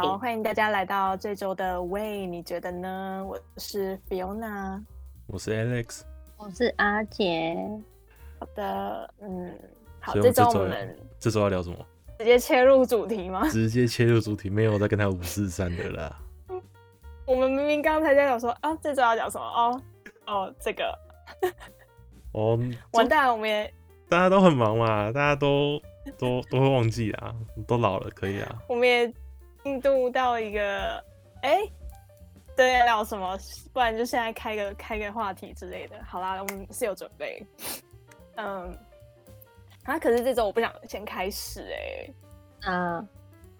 [0.00, 3.22] 好，欢迎大家来到这周的喂，你觉得呢？
[3.28, 4.82] 我是 Fiona，
[5.26, 6.00] 我是 Alex，
[6.38, 7.54] 我是阿杰。
[8.38, 9.54] 好的，嗯，
[10.00, 11.76] 好，这周我们这周要聊什么？
[12.18, 13.46] 直接切入主题吗？
[13.50, 16.18] 直接切入主题，没有再跟他五四三的啦。
[17.26, 19.44] 我们明明刚才在讲说啊，这周要讲什么？
[19.44, 19.82] 哦
[20.24, 20.98] 哦，这个，
[22.32, 22.58] 哦，
[22.94, 23.70] 完蛋，我们也
[24.08, 25.78] 大家都很忙嘛，大家都
[26.16, 27.34] 都都会忘记啊，
[27.66, 28.62] 都老了，可以啊。
[28.66, 29.12] 我们也。
[29.62, 30.96] 进度到一个，
[31.42, 31.72] 哎、欸，
[32.56, 33.38] 对，聊什么？
[33.72, 35.96] 不然就现在开个开个话题之类的。
[36.04, 37.46] 好啦，我们是有准备。
[38.36, 38.76] 嗯，
[39.84, 42.14] 啊，可是这周我不想先开始哎、欸。
[42.70, 43.08] 啊，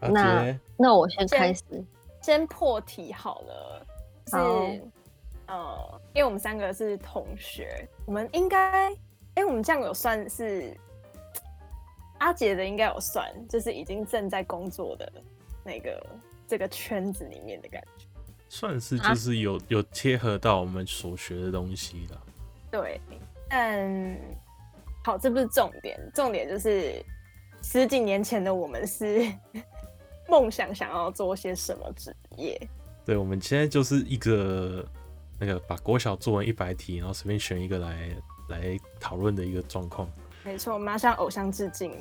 [0.00, 1.86] 那那我先开始先，
[2.22, 3.86] 先破题好了。
[4.26, 4.36] 是，
[5.46, 8.96] 呃，因为我们三个是同学，我们应该，哎、
[9.36, 10.74] 欸，我们这样有算是
[12.18, 15.12] 阿杰的，应该有算，就是已经正在工作的。
[15.64, 16.06] 那个
[16.46, 18.06] 这个圈子里面的感觉，
[18.48, 22.22] 算是就是有、啊、有贴合到我们所学的东西了。
[22.70, 23.00] 对，
[23.48, 24.16] 但
[25.04, 27.04] 好，这不是重点，重点就是
[27.62, 29.26] 十几年前的我们是
[30.28, 32.60] 梦想想要做些什么职业。
[33.04, 34.86] 对，我们现在就是一个
[35.38, 38.10] 那个把国小作文一百题，然后随便选一个来
[38.48, 40.08] 来讨论的一个状况。
[40.42, 41.92] 没错，我们要向偶像致敬，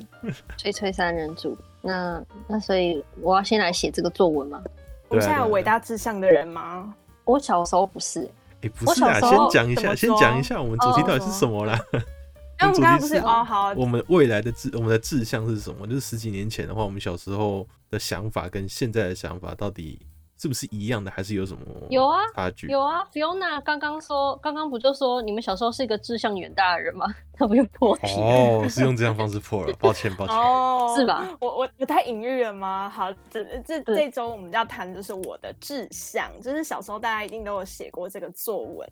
[0.56, 1.56] 吹吹三人组。
[1.82, 4.62] 那那所以我要先来写这个作文吗？
[5.08, 6.94] 我们现在有伟大志向的人吗？
[7.24, 11.78] 我小时候不是，哎、欸，不是啊，先讲一下，先讲一下我们主题到底是什么啦？
[11.92, 15.86] 因为我们刚刚不是哦，好，我们未来的志，我们的志向是什么？
[15.86, 20.00] 就是十几年前的话，我们小时候的想法跟现在的想法到底。
[20.40, 21.60] 是不是一样的，还是有什么
[21.90, 22.66] 有啊差距？
[22.68, 27.06] 有啊，Fiona 刚刚说，刚刚不就说你们小时候是一个志向远大的人吗？
[27.36, 31.28] 他不就破题哦，是用这样方式破了， 抱歉抱歉，哦，是吧？
[31.40, 32.88] 我我不太隐喻了吗？
[32.88, 38.88] 好，这这这周我们要谈的就是我的志向，就是小时候大家一定都有写过这个作文，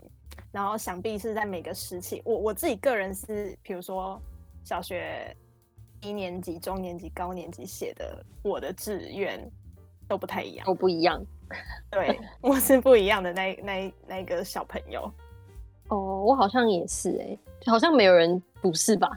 [0.53, 4.21] 然后想必是在每个时期，我我自己个人是，比如说
[4.65, 5.35] 小学
[6.03, 9.41] 一年级、中年级、高年级写的，我的志愿
[10.07, 11.23] 都不太一样，都不一样。
[11.91, 15.11] 对，我是不一样的那那那个小朋友。
[15.89, 19.09] 哦，我好像也是哎、欸，好像没有人不是吧？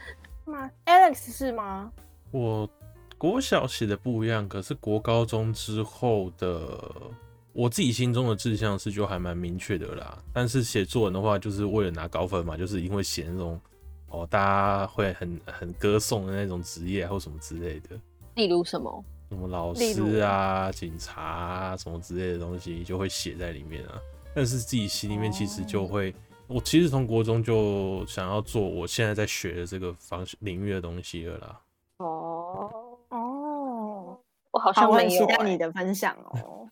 [0.44, 1.90] 吗？Alex 是吗？
[2.30, 2.68] 我
[3.16, 6.78] 国小写的不一样，可是国高中之后的，
[7.52, 10.18] 我自己心中的志向是就还蛮明确的啦。
[10.32, 13.58] 但是写作文的话，就是为了拿高分嘛，就是因为写那种
[14.10, 17.98] 哦，大家会很很歌颂的那种职业或什么之类的。
[18.34, 19.04] 例如什么？
[19.28, 24.00] 什么老师啊、警察啊，什么之类的东西就会写在里面啊。
[24.34, 26.14] 但是自己心里面其实就会，哦、
[26.46, 31.60] 我其实从国中就想要做我现在在学的这个方领域的东西了啦。
[31.98, 32.70] 哦
[33.10, 34.16] 哦，
[34.50, 36.66] 我好像很期待你的分享哦。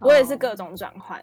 [0.00, 1.22] 我也是各种转换，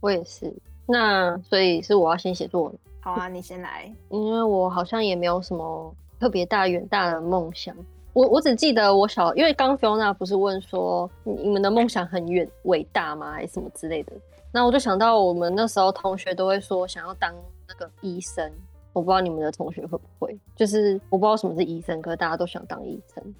[0.00, 0.52] 我也是。
[0.86, 2.78] 那所以是我要先写作文。
[3.00, 3.90] 好啊，你先来。
[4.10, 7.74] 因为我好像也没有什么特别大远大的梦想。
[8.16, 14.12] 我我只记得我小，因为刚 Fiona 不是问说你们的梦想很远伟大吗，还是什么之类的？
[14.50, 17.30] 那我就想到我们那时候同学都会说想要当
[17.68, 18.50] 那个医生，
[18.94, 23.34] 我不知道你们的同学会不会，就是我不知道什么是医生，可是大家都想当医生。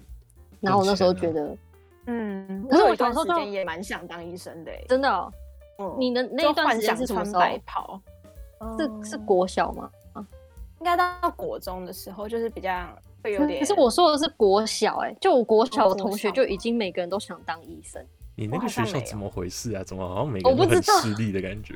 [0.61, 1.57] 然后我那时候觉得，
[2.05, 5.33] 嗯，可是我有一段时间也蛮想当医生的，真的、喔。
[5.79, 7.39] 嗯，你的那一段时间是什么时候？
[7.39, 7.99] 白袍，
[8.77, 9.89] 是是国小吗？
[10.79, 12.87] 应该到国中的时候，就是比较。
[13.23, 18.03] 会有点，可是我说的是国小，哎，就我国小的同学就已经每个人都想当医生。
[18.35, 19.83] 你那个学校怎么回事啊？
[19.83, 21.73] 怎么好像每个人都很势利的感觉？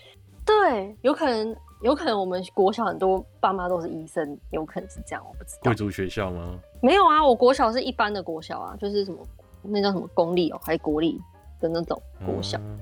[0.44, 5.60] 对，有可能，有可能我们国小很多爸妈都是医生，有可能是这样，我不知道。
[5.62, 6.58] 贵族学校吗？
[6.82, 9.18] 没有啊，我国小是一般的国小啊，就是什么
[9.62, 11.18] 那叫什么公立哦，还是国立
[11.60, 12.58] 的那种国小。
[12.58, 12.78] 嗯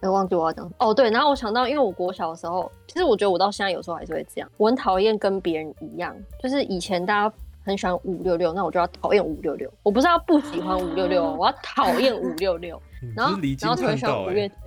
[0.00, 7.34] 哎，忘记我要讲哦，对，然后我想到，因为我国小的时候，其实我觉得我到现在有时候还是会这样，我很讨厌跟别人一样，就是以前大家。
[7.68, 9.70] 很喜欢五六六，那我就要讨厌五六六。
[9.82, 12.80] 我不是要不喜欢五六六，我要讨厌五六六。
[13.14, 14.60] 然后，然后同学喜欢五月天，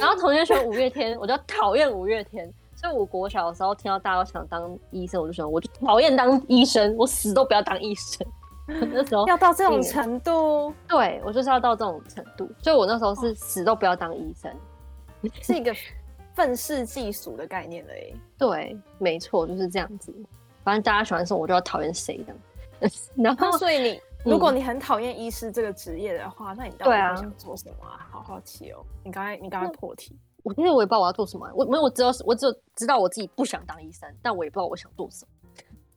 [0.00, 2.48] 然后同学喜欢五月天，我就要讨厌五月天。
[2.76, 8.24] 所以，我国小的时候听到大家都想当医生，我就想，我就讨厌当医生，我死都不要当医生。
[8.68, 12.48] 那时候要到这种程度，对，我就是要到这种程度。
[12.62, 14.52] 所以我那时候是死都不要当医生，
[15.40, 15.74] 是一个
[16.34, 18.14] 愤世嫉俗的概念而已。
[18.36, 20.14] 对，没错，就是这样子。
[20.66, 22.34] 反正大家喜欢什么，我就要讨厌谁的。
[23.14, 28.04] 然后，所以你，如果你很讨厌医师这个职业的话，嗯、那你到底想做什么啊？
[28.10, 28.84] 好好奇哦。
[29.04, 30.18] 你刚才，你刚才破题。
[30.42, 31.48] 我因为我也不知道我要做什么。
[31.54, 35.30] 我没有，我只有我只有知道我自己不想当医生，但我也不知道我想做什么。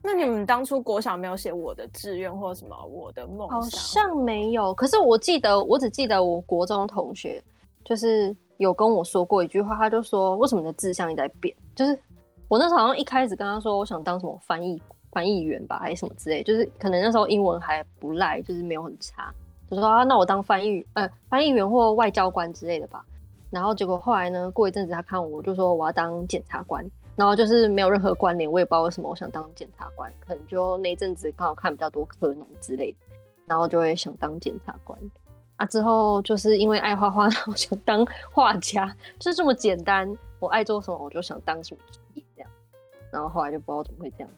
[0.03, 3.59] 那你们当初国小没有写我的志愿或者什么我的梦想？
[3.59, 4.71] 好像没有。
[4.75, 7.43] 可是我记得，我只记得我国中同学
[7.83, 11.99] 就是有跟我说过一句话，他就说：“为什么你的志向一直在变？”就是
[12.49, 14.81] 我那时候好像一开始跟他说，我想当什么翻译
[15.11, 19.31] 翻译员吧，还是什么之类，就是可能那时候英文还不赖，就是没有很差，
[19.69, 23.05] 就说啊，那我当翻译呃翻译员或外交官之类的吧。
[23.51, 26.83] 然后结果后来呢，过一阵子他看我，就说我要当检察官。
[27.15, 32.97] 然后就是没有任何关联，我也不知道为什么我想当检察官，可能就那一阵子刚好看比较多科农之类的，
[33.45, 34.97] 然后就会想当检察官。
[35.57, 40.11] 啊，之后就是因为爱画画，然后想当画家，就是这么简单。
[40.39, 41.81] 我爱做什么，我就想当什么。
[43.11, 44.29] 然后后来就不知道怎么会这样，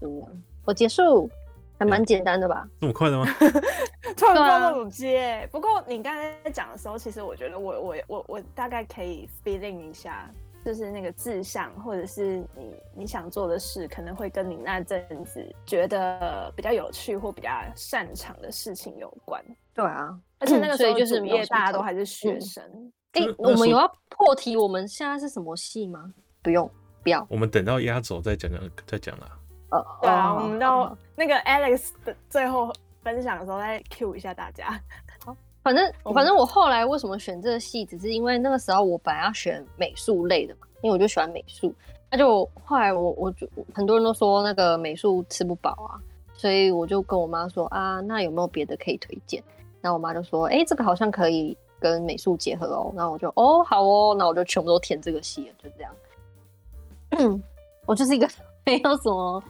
[0.00, 0.42] 就这样。
[0.64, 1.30] 我结束，
[1.78, 2.68] 还蛮简单的吧？
[2.80, 3.26] 这么快的吗？
[4.16, 5.48] 突然暴露接。
[5.52, 10.30] 不过你刚才在讲的时候，其实我觉得我我我我大概可以 feeling 一下。
[10.64, 19.40] 就是那个志向，或者是你你想做的事，可能会跟你那阵子觉得比较有趣或比较擅长的事情有关。
[19.72, 22.64] 对啊，而且那个时候就是毕业大家都还是学生。
[23.12, 24.56] 哎、嗯欸，我们有要破题？
[24.56, 26.12] 我们现在是什么系吗？
[26.42, 26.68] 不用，
[27.06, 27.24] 不要。
[27.30, 29.28] 我们等到压轴再讲讲，再讲啦。
[29.70, 32.72] 呃，对啊，我们到那个 Alex 的最后
[33.04, 34.80] 分享的时候再 cue 一下大家。
[35.62, 41.72] 反正反正我后来为什么选这个系，只是因为那个时候我本来要选美术类的嘛，因为我就喜欢美术。
[42.10, 45.94] 那就后来我我就很多人都说那个美术吃不饱啊，
[46.34, 49.40] 所以我就跟我妈说啊，那有没有别的可以推荐？
[49.80, 52.92] 然后我妈就说，哎、欸，这个好像可以跟美术结合哦。
[52.96, 55.92] 然后我就哦好哦，那我就全部都填这个系了，就这样。
[57.18, 57.42] 嗯，
[57.86, 58.28] 我就是一个
[58.64, 59.42] 没有什么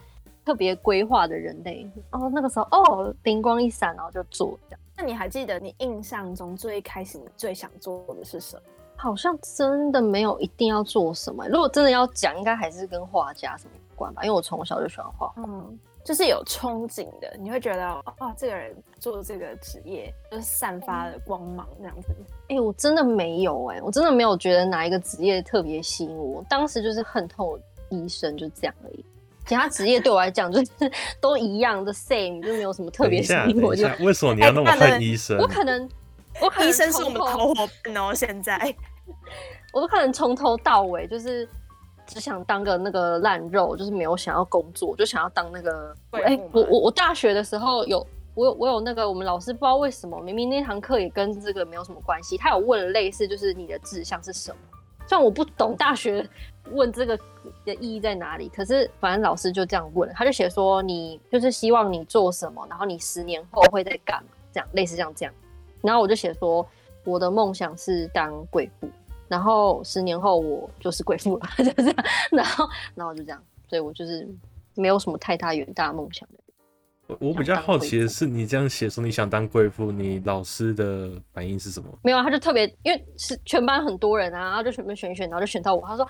[0.45, 1.89] 特别规划的人类。
[2.11, 4.79] 哦，那个时候哦灵光一闪，然后就做这样。
[4.97, 8.61] 那你还记得你印象中最开始你最想做的是什么？
[8.99, 11.47] 好像真的没有一定要做什么。
[11.47, 15.43] 如果真的要讲，应该还是跟画家什么有关吧，因为我从小就喜欢画画。
[15.43, 17.85] 嗯，就是有憧憬的，你会觉得
[18.17, 22.07] 哦，这个人做这个职业就是散发了光芒这样子。
[22.43, 26.41] 哎、欸，我真的没有哎、欸，我真的没有觉得哪一个职业特别吸引我。
[26.49, 27.59] 当时就是恨透
[27.89, 29.03] 医生，就这样而已。
[29.45, 30.71] 其他职业对我来讲就是
[31.19, 33.75] 都一样的 same，就没有什么特别吸引我。
[33.75, 35.35] 就为什么你要那么恨医生？
[35.37, 35.89] 欸、我可能，
[36.39, 38.13] 我可能医生是我们的好伙伴哦。
[38.15, 38.73] 现在，
[39.73, 41.45] 我都可能从头到尾就是
[42.07, 45.95] 只想当个那个烂肉，就是没有想要工作，就想要当那个。
[46.11, 54.57] 哎、欸，我我我大学的时候有我有我有那个我们老师不知道为什么，明明那堂课也跟这个没有什么关系，他有问了类似就是你的志向是什么？
[55.05, 56.27] 虽然我不懂大学。
[56.73, 57.17] 问这个
[57.63, 58.49] 的意义在哪里？
[58.49, 65.33] 可是反正老师就这样问，他就写说你就是希望你做什么，然后你十年后会在干嘛，这样类似像这样。
[65.81, 66.67] 然后我就写说
[67.05, 68.89] 我的梦想是当贵妇，
[69.27, 71.95] 然后十年后我就是贵妇了， 就这样。
[72.31, 74.27] 然后然后就这样，所以我就是
[74.75, 77.17] 没有什么太大远大梦想的。
[77.19, 81.89] 我比较好奇的是，你这样写说你想当贵妇，你老师的反应是什么？
[82.03, 86.07] 没有，他就特别因为是全班很多人啊，然后就全部选一选，然后就选到我，他说。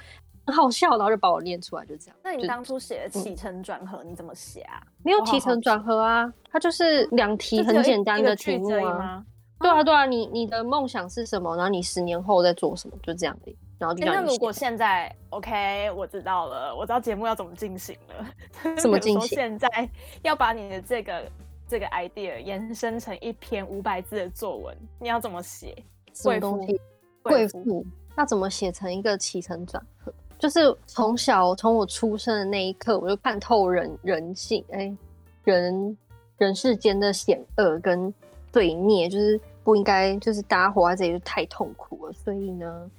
[0.49, 2.15] 很好笑，然后就把我念出来，就这样。
[2.23, 4.81] 那你当初写的起承转合，你怎么写啊？
[5.03, 9.21] 没有起承转合啊，他就是两题很简单的题目啊。
[9.59, 11.55] 对啊，对啊，你你的梦想是什么？
[11.55, 12.97] 然后你十年后在做什么？
[13.01, 13.55] 就这样的。
[13.79, 18.75] 然后就、欸、那如果现在 OK，我知道了，我知道节目要怎么进行了。
[18.77, 19.35] 怎么进行？
[19.37, 19.67] 现在
[20.23, 21.31] 要把你的这个
[21.67, 25.75] 这个 idea 延伸成一篇五百字的作文，你要怎么写？
[26.23, 26.59] 贵妇，
[27.21, 30.11] 贵妇，那怎么写成一个起承转合？
[30.39, 34.97] 就是从小从我出生的那一刻，我就看透人人性，哎、欸，
[35.43, 35.97] 人
[36.39, 38.11] 人世间的险恶跟
[38.51, 42.13] 罪孽，就是不应该，就是大家活在这里就太痛苦了。
[42.13, 42.89] 所以呢，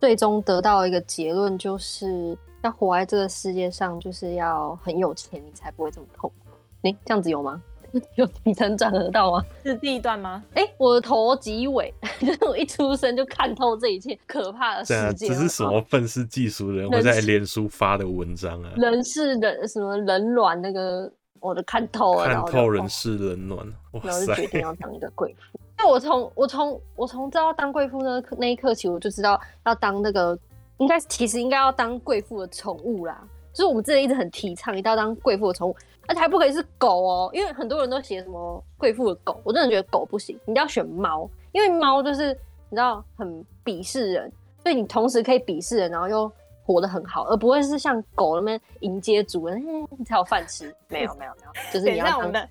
[0.00, 6.50] 最终得到一个结论，就是要活在这个世界上，就是要很有钱，你才不会这么痛苦。
[6.82, 7.62] 哎、欸，这样子有吗？
[8.16, 9.42] 有起承转合到吗？
[9.62, 10.42] 是第一段吗？
[10.52, 15.28] 哎、欸，我的头及尾，就是我一出生就看透这一切可怕的世界。
[15.28, 18.72] 这是什么愤世嫉俗人我在脸书发的文章啊？
[18.76, 22.24] 人是人什么人卵那个，我都看透了。
[22.26, 25.58] 看透人世冷暖，然后就决定要当一个贵妇。
[25.78, 30.38] 那我从我从我从知道当贵妇那那一刻起，我就知道要当那个，
[30.78, 33.22] 应该其实应该要当贵妇的宠物啦。
[33.52, 35.76] 就是我们之前一直很提倡，一定要当贵妇的宠物。
[36.08, 42.28] 而且还不可以是狗哦，因为很多人都写什么贵妇的狗，我真的觉得狗不行，你一定要选猫，因为猫就是
[42.70, 46.30] 你知道很鄙视人，所以你同时可以鄙视人，然后又
[46.66, 49.64] 活得很好，而不会是像狗那边迎接主人，
[49.96, 50.74] 你才有饭吃。
[50.88, 52.18] 没有没有没有，就是你要当。
[52.18, 52.48] 我们的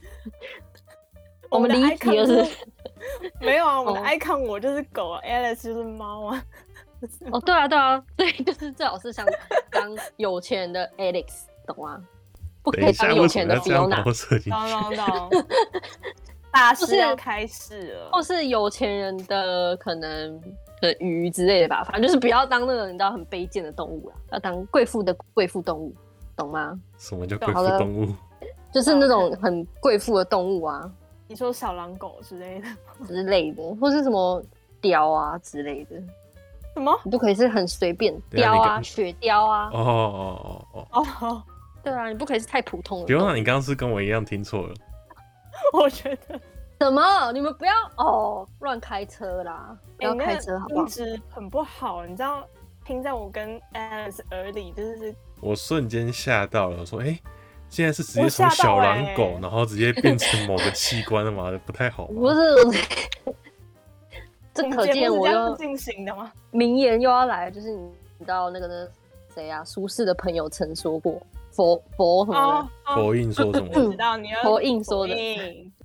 [1.49, 2.65] 我们的 icon 是
[3.39, 6.43] 没有啊，我们的 icon 我就是狗，Alice 就是猫啊。
[7.31, 9.25] 哦，对啊对啊，对，就是最好是像
[9.69, 12.01] 当有钱人的 Alex，懂吗？
[12.63, 14.01] 不可以当有钱的 Fiona。
[14.01, 15.45] 懂懂懂，
[16.51, 20.41] 大事要开始了，或是有钱人的可能
[20.85, 25.93] 的鱼之类的吧，反正就是不要当那个你知道很卑贱的动物啊，要当贵妇的贵妇动物，
[26.35, 26.79] 懂吗？
[26.97, 28.13] 什么叫贵妇动物？
[28.71, 30.89] 就是那种很贵妇的动物啊。
[31.27, 32.67] 你说小狼狗之类的
[33.07, 34.43] 之类的，或是什么
[34.79, 35.95] 雕啊之类的。
[36.73, 36.93] 什么？
[37.03, 39.69] 你不可以是很随便雕啊，雪雕啊。
[39.73, 41.43] 哦哦哦哦哦。
[41.83, 43.05] 对啊，你不可以是太普通的。
[43.05, 44.73] 比如说，你刚刚是跟我一样听错了。
[45.73, 46.39] 我觉得。
[46.79, 47.31] 什么？
[47.31, 49.77] 你们不要哦，乱开车啦！
[49.97, 50.81] 不要开车好不好？
[50.81, 52.45] 音质很不好，你知道，
[52.83, 55.15] 听在我跟 Alice 耳里，就是。
[55.41, 57.19] 我瞬间吓到了，我说：“哎、欸，
[57.69, 61.51] 现在是直接从小狼狗，欸、然后直接变成某个器官了吗？
[61.65, 62.55] 不太好。”不是，
[64.53, 66.31] 这可见我要进行的吗？
[66.51, 67.89] 名言又要来，就是你
[68.19, 68.87] 知道那个呢？
[69.35, 69.63] 谁啊？
[69.65, 71.21] 苏轼的朋友曾说过。
[71.51, 72.69] 佛佛什么？
[72.85, 73.73] 佛印说什么？
[73.91, 75.13] 知道你要佛印说的。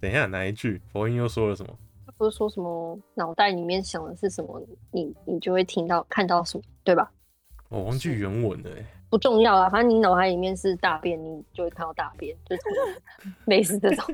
[0.00, 0.80] 等一下，哪一句？
[0.92, 1.74] 佛印又说了什么？
[2.16, 7.10] 不是说什么脑袋里面想的是什么，你你就会听到看到什么，对吧？
[7.68, 12.62] 我忘记原文了，哎，不重要啊，反正你脑海里面是大便，你就会看到大便，就是
[13.46, 14.04] 类似这种。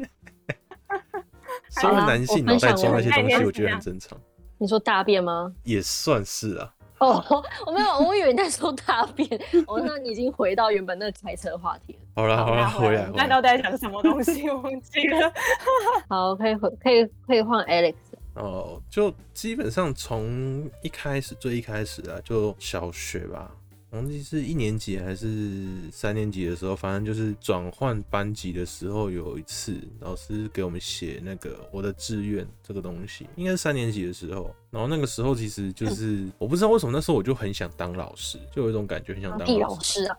[1.70, 4.18] 身为男性脑袋装那些东西，我觉得很正常。
[4.58, 5.52] 你说大便吗？
[5.64, 6.74] 也算是啊。
[7.00, 9.28] 哦，我没有，我以为你在说大便。
[9.66, 11.98] 哦，那你已经回到原本那个开车话题了。
[12.14, 13.10] 好了好了，回来。
[13.14, 14.48] 那到底在讲什么东西？
[14.48, 15.32] 我忘记了。
[16.08, 17.94] 好，可以回，可以可以换 Alex。
[18.34, 23.50] 哦，就基本上从一开始，最一开始啊，就小学吧。
[23.90, 34.54] 忘记是一年级还是三年级的时候，反正就是转换班级的时候，有一次老师给我们写那个我的志愿这个东西，应该是三年级的时候。
[34.76, 40.04] 然后那个时候其实就是我不知道为什么那时候我就很想当老师，就有一种感觉很想当老师。
[40.04, 40.18] 啊？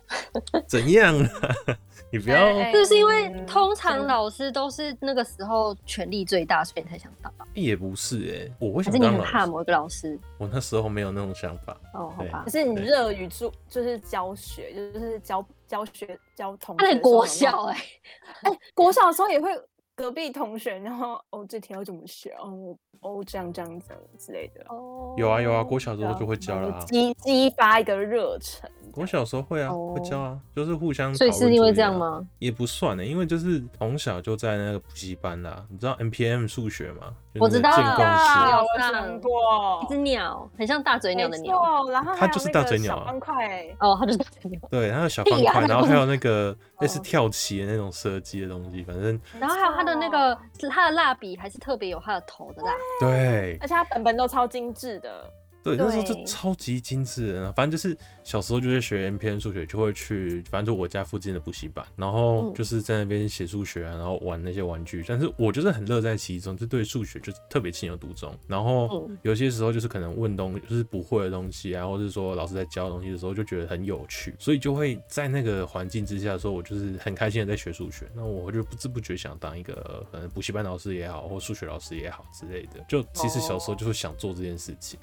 [0.67, 1.29] 怎样啊？
[2.11, 7.31] 你不要，就是因为通常老师都是那个时候权力最大，所以你才想当？
[7.53, 9.19] 也不是哎、欸，我为什么当老师？
[9.19, 10.19] 是你很怕某一个老师？
[10.39, 11.79] 我那时候没有那种想法。
[11.93, 12.41] 哦，好吧。
[12.43, 16.83] 可是你热于做，就是教学，就是教教学教同学。
[16.83, 18.01] 在国小哎、欸，
[18.49, 19.51] 哎、欸，国小的时候也会
[19.93, 22.31] 隔壁同学，然后哦，这题要怎么学？
[22.39, 24.65] 哦哦，这样这样这样之类的。
[24.69, 28.69] 哦，有啊有啊，过小时候就会教了、啊，激激发一个热忱。
[28.97, 31.13] 我小时候会啊，会教啊，就是互相、啊。
[31.13, 32.25] 所以是因为这样吗？
[32.39, 35.63] 也不算呢、欸，因为就是从小就在那个补习班啦。
[35.69, 37.13] 你知道 M P M 数学吗？
[37.39, 39.79] 我知道，有上过。
[39.83, 41.87] 一只鸟，很像大嘴鸟的鸟。
[41.91, 43.05] 然后它就是大嘴鸟啊。
[43.05, 44.59] 方块哦，它就是大嘴鸟。
[44.71, 49.19] 对，它有小方块，然后还有那个 类似跳棋的那种设计的东西，反正。
[49.39, 50.35] 然后还有它的那个，
[50.69, 52.71] 它的蜡笔还是特别有它的头的蜡。
[52.99, 53.57] 对。
[53.61, 55.31] 而且它本本都超精致的。
[55.67, 65.03] 对，那时候就超级精致的，反正就是小时候就是学 M P N 数学，就会去，反正就我家附近的补习班，然后就是在那边写数学啊，然后玩那些玩具。
[65.05, 68.33] 但是我就是很乐在其中，就对数学就是特别情有独钟。
[68.47, 78.09] 然后有些时候就是可能问东西，就是不会的东西啊，或者是说老师在教东西的时候，就觉得很有趣，所以就会在那个环境之下说，我就是很开心的在学数学。
[78.15, 82.83] 那我就不知不觉想当一个可能补习班老师也好，或数学老师也好之类的。
[82.87, 84.97] 就其实小时候就是想做这件事情。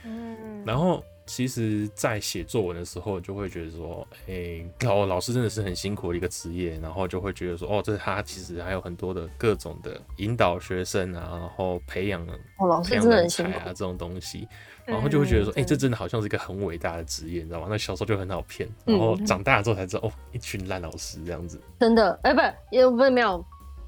[0.65, 6.79] 然后，其实，在写作文的时候，就会觉得说，哎、欸，老老师真的是很辛苦的一个职业。
[6.81, 12.21] 然后就会觉得说，哦，这他其实还有很多的各种的引导学生啊，然后培养
[12.59, 14.47] 哦，老师真的很辛苦啊，这种东西。
[14.85, 17.69] 然后就会觉得说，哎、欸，这真的好像是一个很伟大的职业，你知道吗？
[17.71, 21.59] 那小时候就很好骗，然后长大了之后才知道，哦，一群烂老师这样子。
[21.81, 23.43] 真的，哎、欸，不是，也不是没有。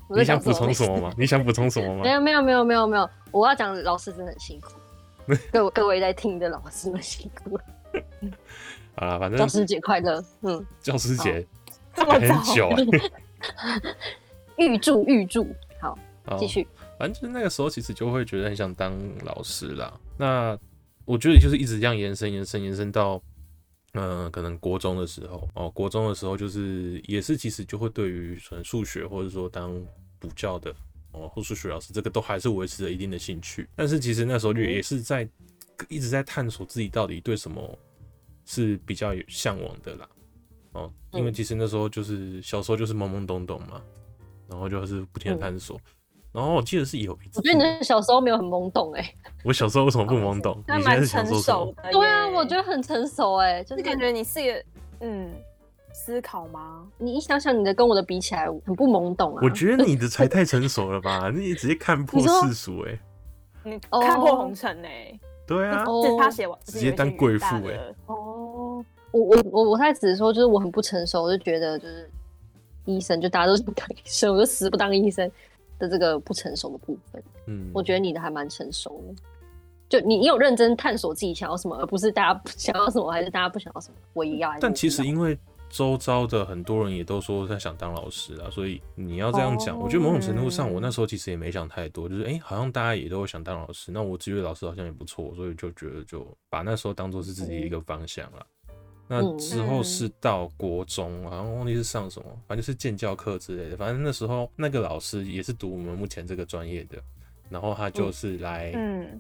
[0.09, 1.13] 你想补充什么吗？
[1.19, 2.03] 你想补充什么吗？
[2.03, 3.11] 没有，没有，没有，没有，没有。
[3.31, 4.71] 我要讲，老师真的很辛苦。
[5.53, 7.65] 各各位在听的老师们辛苦了。
[8.97, 10.25] 好了，反正教师节快乐。
[10.43, 11.47] 嗯，教师节
[11.95, 12.77] 很久啊。
[14.57, 15.47] 预祝预祝，
[15.81, 15.99] 好，
[16.39, 16.67] 继续。
[16.99, 19.93] 反正就是那个时候，其实就会觉得很想当老师啦。
[20.17, 20.59] 那
[21.05, 23.23] 我觉得就是一直这样延伸、延伸、延伸到，
[23.93, 29.79] 嗯、呃，可能国中的时候哦，国中的时候就是也是其实就会对于纯数学或者说当
[30.19, 30.75] 补教的。
[31.17, 35.27] 哦，或数学老师这个都还是维持着一定的兴趣，但是其实那时候就也是在
[35.89, 37.79] 一直在探索自己到底对什么
[38.45, 40.09] 是比较有向往的啦。
[40.73, 43.81] 哦，因为其实那时候就是小时候就是懵懵懂懂嘛，
[44.47, 45.81] 然后就是不停的探索。
[46.33, 49.15] 然后我记得是有一次，我觉得你小时候没有很懵懂哎。
[49.43, 50.63] 我小时候为什么不懵懂？
[50.69, 51.75] 你现在是想说什么？
[51.91, 54.65] 对啊，我觉得很成熟哎，就是感觉你是一个
[55.01, 55.33] 嗯。
[56.07, 56.87] 思考吗？
[56.99, 59.41] 你一想想，你的跟我的比起来，很不懵懂啊。
[59.43, 61.31] 我觉得你的才太成熟了吧？
[61.35, 62.97] 你直接看破世俗哎，
[63.65, 65.19] 你看破红尘哎。
[65.49, 65.85] 对啊，
[66.17, 67.95] 他写完，直接当贵妇哎。
[68.07, 72.09] 哦，我我我我太只是说，就是我很不成熟，我就觉得就是
[72.85, 75.29] 医生，就大家都是不当医生，我就死不当医生
[75.81, 77.21] 的这个不成熟的部分。
[77.47, 79.15] 嗯，我觉得你的还蛮成熟的，
[79.89, 84.55] 就你你有认真探索自己想要什么，而不是大家想要什么还是大家不想要什么，我也要。
[84.61, 85.37] 但其实因为。
[85.77, 98.47] 周遭的很多人也都说他想当老师啊，所以你要这样讲，我觉得某种程度上，我那时候其实也没想太多，就是哎、欸，好像大家也都想当老师，那我职业老师好像也不错，所以就觉得就把那时候当做是自己一个方向了。
[99.07, 106.97] 那之后是到国中，好像忘记是上什么，反正就是建教课之类的，反正那时候那个老师也是读我们目前这个专业的。
[107.49, 108.73] 然后他就是来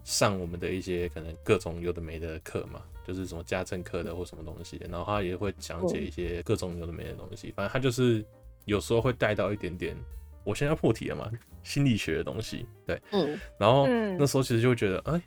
[0.04, 7.52] 上我们的一些可能各种有的没的课嘛，就是什么家政课的或什么东西，然后他也会讲解一些各种有的没的东西。
[7.52, 8.24] 反正他就是
[8.64, 9.96] 有时候会带到一点点，
[10.44, 11.30] 我现在要破题了嘛，
[11.62, 12.66] 心理学的东西。
[12.84, 13.38] 对，嗯。
[13.58, 15.20] 然后那时候其实就会觉得，哎，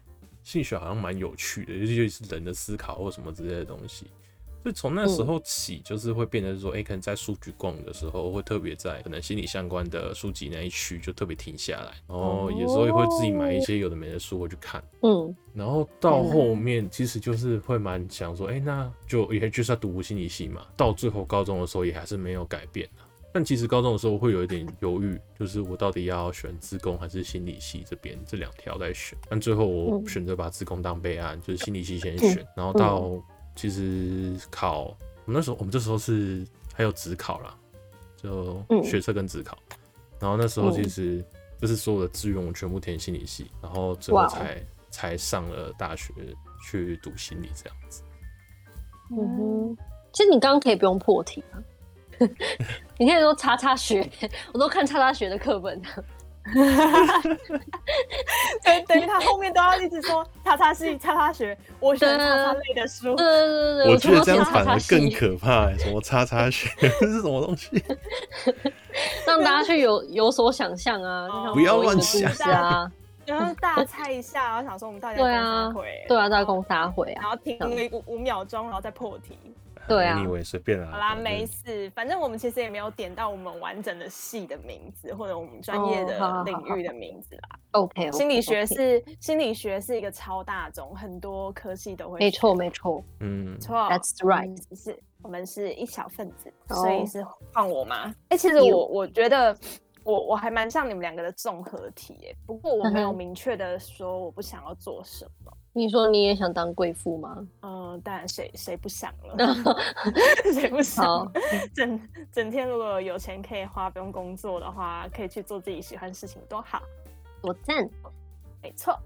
[0.44, 4.08] 心理学好像蛮有趣的，尤其是人的思考或什么之类的东西。
[4.62, 20.66] 所以从那时候起，就是会变成说，哎、欸，可能在书局逛的时候，会特别在可能心理相关的书籍那一区就特别停下来，然后有时候也会自己买一些有的没的书回去看，嗯，然后到后面其实就是会蛮想说，哎、欸，那就也就是要读心理系嘛。
[20.76, 22.86] 到最后高中的时候也还是没有改变，
[23.34, 33.10] 但其实高中的时候会有一点犹豫，就是我到底要选自工还是心理系这边这两条在选，但最后我选择把自工当备案，就是心理系先选，然后到。
[33.60, 37.54] 其实考我们那时候，我们这时候是还有职考啦，
[38.16, 39.58] 就学测跟职考。
[39.72, 39.78] 嗯、
[40.22, 41.22] 然后那时候其实
[41.60, 46.14] 就是所有的志愿我全部填心理系，然后最后才、才上了大学
[46.66, 48.02] 去读心理这样子。
[49.12, 49.78] 嗯哼，
[50.14, 51.60] 其实你刚刚可以不用破题啊，
[52.98, 54.10] 你可以说叉叉学，
[54.54, 55.82] 我都看叉叉学的课本。
[55.82, 55.92] 对，
[58.88, 63.16] 等于他后面都要一直说 叉叉系、叉叉学，我选叉叉类的书。
[63.16, 65.78] 对对对对，我觉得这样反而更可怕、欸。
[65.78, 67.70] 什么叉叉学这 是什么东西？
[69.28, 71.28] 让大家去有有所想象啊！
[71.54, 72.92] 不要乱想啊！
[73.26, 76.06] 然后大家猜一下，然后想说我们到底要攻啥回？
[76.08, 77.22] 对啊，大家攻啥回啊？
[77.22, 77.60] 然后停
[77.92, 79.38] 五五秒钟，然后再破题。
[79.90, 80.92] 对啊，你以为随便啊？
[80.92, 87.60] 好啦，没事，反正我们其实也没有点到我们完整的系的名字，或者我们专业的领域的名字啦。
[87.72, 92.20] OK，心理学是心理学是一个超大众，很多科系都会。
[92.20, 98.14] 没错，没错，嗯，错，That's right，只是我们是一小分子，所以是换我吗？
[98.30, 99.58] 哎，其实我我觉得
[100.04, 105.52] 我我还蛮像你们两个的综合体，哎，不过我没有明确的说我不想要做什么。
[105.74, 107.48] 你说你也想当贵妇吗？
[107.62, 109.56] 嗯， 当然，谁谁不想了？
[110.54, 111.32] 谁不想？
[111.76, 116.82] 整整天如果有钱可以花，不用工作的话，可以去做自己喜欢的事情，多好！
[117.42, 117.88] 我赞！
[118.62, 119.00] 没错，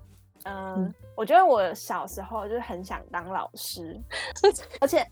[0.45, 3.99] 嗯，嗯，我觉得我小时候就是很想当老师，
[4.81, 5.05] 而且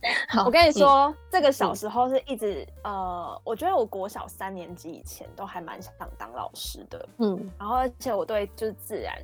[0.46, 9.22] 我跟你说，嗯，这个小时候是一直呃，我觉得我国小三年级以前都还蛮想当老师的，嗯，然后而且我对就是自然。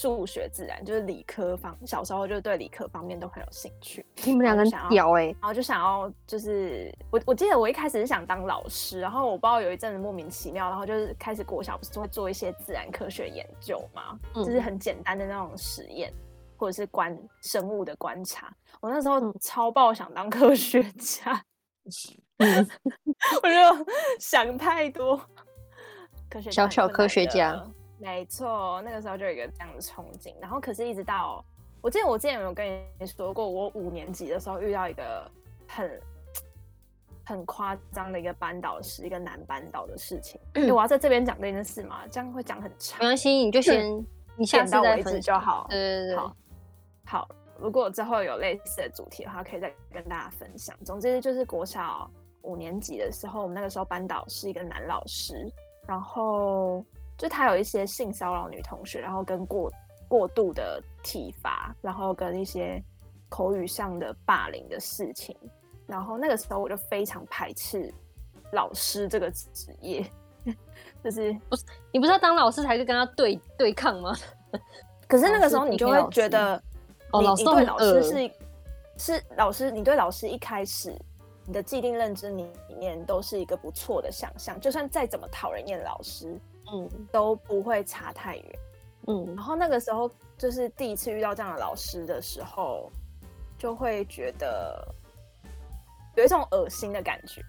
[0.00, 4.06] 数学、自然就是理科方，小时候就对理科方面都很有兴趣。
[4.24, 5.36] 你们两个很屌哎、欸！
[5.40, 16.12] 然后就想要，就是我我记得我一开始是想当老师，然后我不知道有一阵子莫名其妙，然后就是开始国小不是会做一些自然科学研究嘛，嗯、就是很简单的那种实验，
[16.56, 18.54] 或者是观生物的观察。
[18.80, 21.42] 我那时候超爆想当科学家，
[22.38, 22.68] 嗯、
[23.42, 23.84] 我就
[24.20, 25.20] 想太多。
[26.30, 27.60] 科学小小科学家。
[28.00, 31.44] 没错，那个时候就有一个这样的憧憬，然后可是，一直到
[31.80, 35.28] 我记得我之前有跟你说过，我五年级的时候遇到一个
[35.66, 36.00] 很
[37.24, 40.40] 很夸张的一个班导师，一个男班导的事情。
[40.54, 42.06] 嗯、我要在这边讲这件事嘛？
[42.08, 43.00] 这样会讲很长。
[43.00, 43.96] 没关系，你就先
[44.36, 45.66] 你点到为止就好。
[45.68, 46.36] 对对对，好，
[47.04, 47.28] 好。
[47.58, 50.76] 如果之后有类似的主题的话，可以再跟大家分享。
[50.84, 52.08] 总之就是国小
[52.42, 55.52] 五年级的时候，我们那个时候班导是一个男老师，
[55.84, 56.84] 然后。
[57.18, 59.70] 就他有一些性骚扰女同学，然后跟过
[60.06, 62.82] 过度的体罚，然后跟一些
[63.28, 65.36] 口语上的霸凌的事情，
[65.86, 67.92] 然后那个时候我就非常排斥
[68.52, 69.48] 老师这个职
[69.80, 70.08] 业，
[71.04, 74.16] 就是不是你不是要当老师才是跟他对对抗吗？
[75.08, 76.54] 可是那个时候你就会觉得，
[77.12, 78.30] 哦，老师对老师是
[78.96, 80.96] 是老师，你对老师一开始
[81.44, 82.46] 你的既定认知里
[82.78, 86.38] 面都是一个不错的想象，就算再怎么讨人厌老师。
[86.72, 88.58] 嗯，都不会差太远。
[89.06, 92.90] 嗯，然后那个时候就是第一次遇到这样的老师的时候，
[93.56, 94.86] 就会觉得
[96.16, 97.42] 有一种恶心的感觉。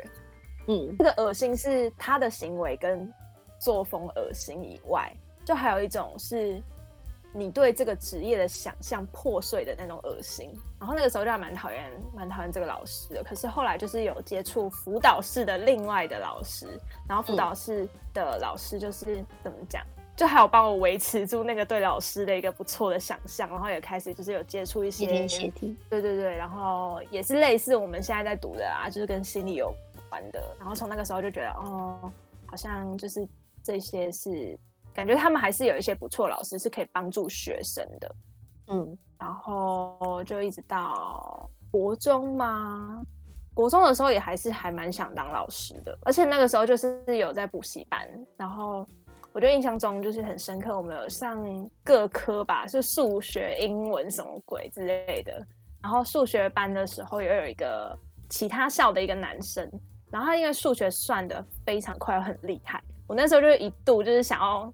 [0.67, 3.12] 嗯，这个恶心是他的行为跟
[3.60, 5.12] 作风恶心以外，
[5.43, 6.62] 就还有一种是
[7.34, 10.52] 你对这个职业的想象破碎的那种恶心。
[10.80, 13.24] 然后那个时候就还蛮讨厌，蛮讨厌这个老师的。
[13.24, 16.68] 可是后来就是有接触辅导室的另外的老师，
[17.08, 19.84] 然后辅导室的老师就是、嗯、怎么讲？
[20.15, 25.06] 就还有帮我维持住那个对老师的一个不错的想象，然后也开始就是有接触一些，
[25.89, 29.74] 对对对，然后也是类似我们现在在读的啊，就是跟心理有
[30.10, 30.54] 关的。
[30.60, 32.12] 然后从那个时候就觉得，哦，
[32.46, 33.26] 好像就是
[33.63, 34.60] 这些是
[34.99, 38.15] 感觉他们还是有一些不错老师是可以帮助学生的，
[38.67, 43.01] 嗯，然后就一直到国中嘛，
[43.53, 48.07] 国中的时候也还是还蛮想当老师的，而且那个时候就是有在补习班，
[48.38, 48.88] 然后。
[49.31, 51.39] 我觉得印象中就是很深刻，我们有上
[51.83, 55.45] 各科吧，是数学、英文什么鬼之类的。
[55.83, 57.95] 然后数学班的时候，也有一个
[58.27, 59.71] 其他校的一个男生，
[60.09, 62.83] 然后他因为数学算的非常快，很厉害。
[63.05, 64.73] 我那时候就一度就是想要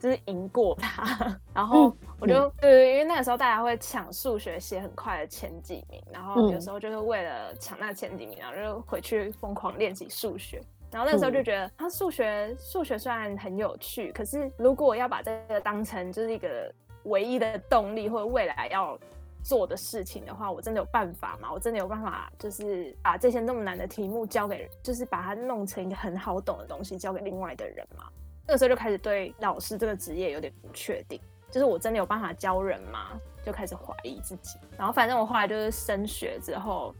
[0.00, 10.62] 就是赢过他，然后我就、嗯、对，因为那个时候大家会抢数学写很快的前几名，然后有时候就是为了抢那前几名，然后就回去疯狂练习数学。
[10.90, 18.98] 然后那时候就觉得，他数学数学虽然很有趣，可是如果要把这个当成就是一个唯一的动力或者未来要
[19.42, 21.52] 做的事情的话，我真的有办法吗？
[21.52, 28.04] 我真的有办法，就是把这些那么难的题目交给，就是把它弄成一个很好懂的东西交给另外的人吗？
[28.48, 31.20] 那个时候就开始对老师这个职业有点不确定，
[31.52, 33.10] 就是我真的有办法教人吗？
[33.44, 34.58] 就开始怀疑自己。
[34.76, 36.92] 然后反正我后来就是升学之后，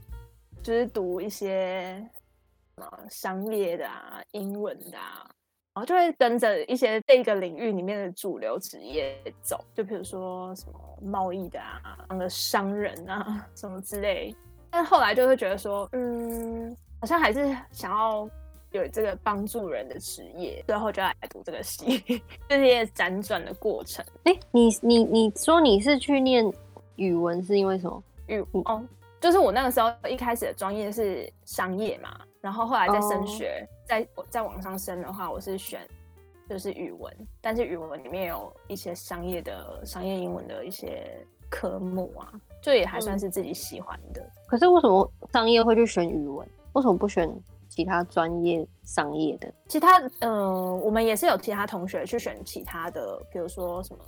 [0.63, 2.09] 就是读一些。
[3.11, 5.27] 商业的啊，英文的啊，
[5.75, 14.33] 然后就会跟着一些这一个领域里面的主流职业走，就比如说什么贸易的啊，当个商人啊，什么之类。
[14.71, 18.31] 但后来就会觉得说，嗯，好像还是想要
[18.73, 22.03] 有这个帮助人的职业，最后就来读这个系，
[22.49, 24.05] 这些辗转的过程。
[24.25, 26.51] 哎、欸，你你你说你是去念
[26.97, 28.03] 语文是因为什么？
[28.27, 28.85] 语哦，
[29.21, 32.21] 就是我那个时候一开始的专业是商业嘛。
[32.41, 33.89] 然后后来在升学，oh.
[33.89, 35.81] 在在往上升的话，我是选
[36.49, 41.05] 就是语文，但是语文里面有一些商业的商业英文的一些
[41.51, 44.23] 科目啊，就也还算是自己喜欢的。
[44.23, 44.31] 嗯。
[44.47, 46.49] 可是为什么商业会去选语文？
[46.75, 47.29] 为什么不选
[47.79, 49.49] 其他专业商业的？
[49.69, 54.05] 其他嗯、呃，我们也是有其他同学去选其他的，比如说什么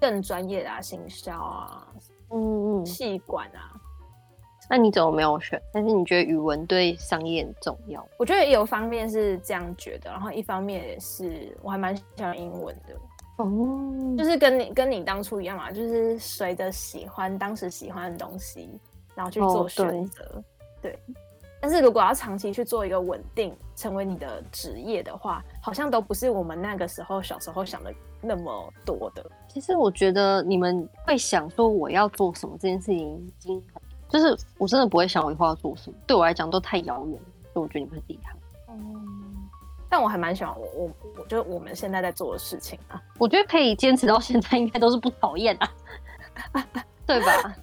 [0.00, 1.86] 更专业的啊，行销啊，
[2.30, 3.70] 嗯嗯，气管啊。
[4.68, 5.62] 那你怎么没有选？
[5.72, 8.04] 但是你觉得语文对商业很重要？
[8.18, 12.96] 我觉得有方面是这样觉得，然后一方面也是我还蛮喜欢英文的。
[13.36, 18.68] 哦、嗯，就是跟你跟你当初一样嘛，就是随着喜欢当时喜欢的东西，
[19.14, 20.42] 然后去做选择。
[20.82, 20.98] 对。
[21.64, 29.24] 但是如果要长期去做一个稳定成为你的职业的话，好像都不是我们那个时候小时候想的那么多的。
[29.48, 33.64] 其实我觉得你们会想说我要做什么这件事情已经。
[34.10, 37.18] 就是我真的不会想我以后要做什么，对我来讲都太遥远，
[37.54, 38.36] 所以我觉得你们很厉害。
[38.68, 39.48] 嗯，
[39.88, 45.72] 但我还蛮喜欢我我我觉得我们现在在做的事情啊，我觉得可以坚持到现在，应该都是不讨厌啊，
[47.06, 47.56] 对吧？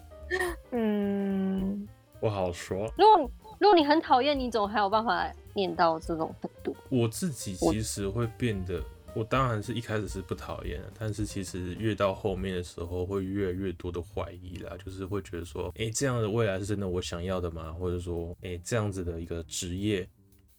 [0.72, 1.88] 嗯，
[2.20, 2.92] 不好说。
[2.98, 3.30] 如果
[3.62, 6.76] 如果你很讨厌，你总还有办法念到这种程度。
[6.90, 8.84] 我自己其实会变得。
[9.14, 17.72] 我当然是一开始是不讨厌的，但是其实越到后面的时候，会越来越多的怀疑啦，就是会觉得说，哎、欸，这样的未来是真的我想要的吗？
[17.74, 20.10] 或者说，哎、欸，这样子的一个职业，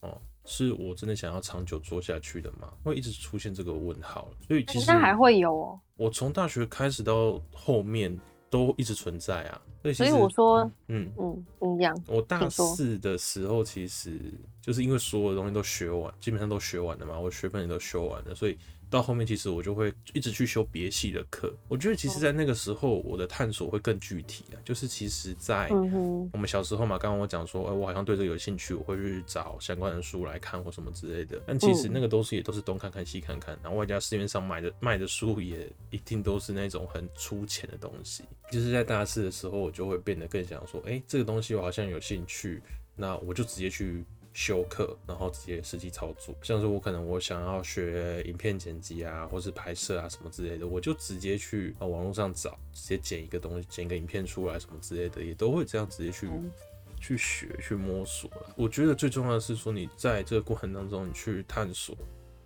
[0.02, 2.72] 哦，是我真的想要长久做下去的吗？
[2.84, 4.28] 会一直出现这个问号。
[4.46, 5.80] 所以其实还会有哦。
[5.96, 8.16] 我从大学开始到后面
[8.48, 9.60] 都一直存在啊。
[9.94, 11.96] 所以我说，嗯嗯，不一样。
[12.06, 14.18] 我大四的时候，其实
[14.60, 18.58] 就是因为所有的东西都学完，基本上都学完了嘛，我学分也都修完了，所以。
[18.92, 21.52] 到后面，其实我就会一直去修别系的课。
[21.66, 24.60] 我觉得，其实，在那个时候，我的探索会更具体啊。
[24.62, 31.40] 就是，其实，在我们小时候嘛，刚刚我讲说，哎，我好像对这个有兴趣，我会去找相关的书来看或什么之类的。
[31.46, 38.22] 但其实，那个东西也都是东看看西看看，然后外加市面上买的卖的书也一定都是那种很粗浅的东西。
[38.50, 42.60] 就是在大四的时候，我就会变得更想说，哎，这个东西我好像有兴趣，
[42.94, 44.04] 那我就直接去。
[44.32, 46.34] 修课，然后直接实际操作。
[46.42, 56.28] 像是我可能我想要学影片剪辑啊，或是拍摄啊什么之类的，我就直接去啊网络上找，直接剪一个东西，剪一个影片出来什么之类的，也都会这样直接去
[57.00, 58.54] 去学去摸索了。
[58.56, 61.96] 我觉得最重要的是说，你在这个过程当中，你去探索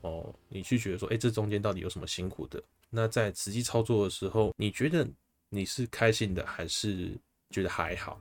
[0.01, 2.63] 哦，你去觉得说，哎，这中间到底有什么辛苦的？
[2.89, 5.07] 那在实际操作的时候，你觉得
[5.51, 7.17] 你是开心的，还是
[7.51, 8.19] 觉得还好？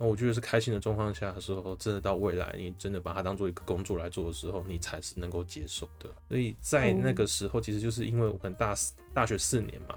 [0.00, 6.08] 那我觉得是开心的状况下的时候，真的到未来，你真的把它当做一个工作来做的时候，你才是能够接受的。
[6.28, 9.96] 所以在那个时候，其实就是因为我们大四大学四年嘛，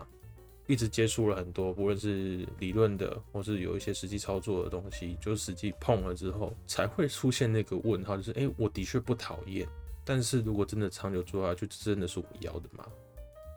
[0.65, 9.67] 一直接触了很多，不论是理论的，或是有一些实际操作的东西，就实际碰了之后，才会出现那个问号，就是哎、欸，我的确不讨厌，
[10.03, 12.83] 但是如果真的长久做下去，真的是我要的吗？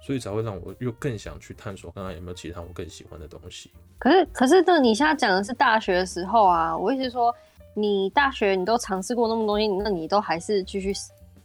[0.05, 3.71] 所以才会让我又更想去探索，看看有没有其他我更喜欢的东西。
[3.99, 7.35] 可是，可是，这你现在讲的是大学的时候啊，我一直说，
[7.73, 10.93] 你大学你都尝试过那么多东西，那你都还是继续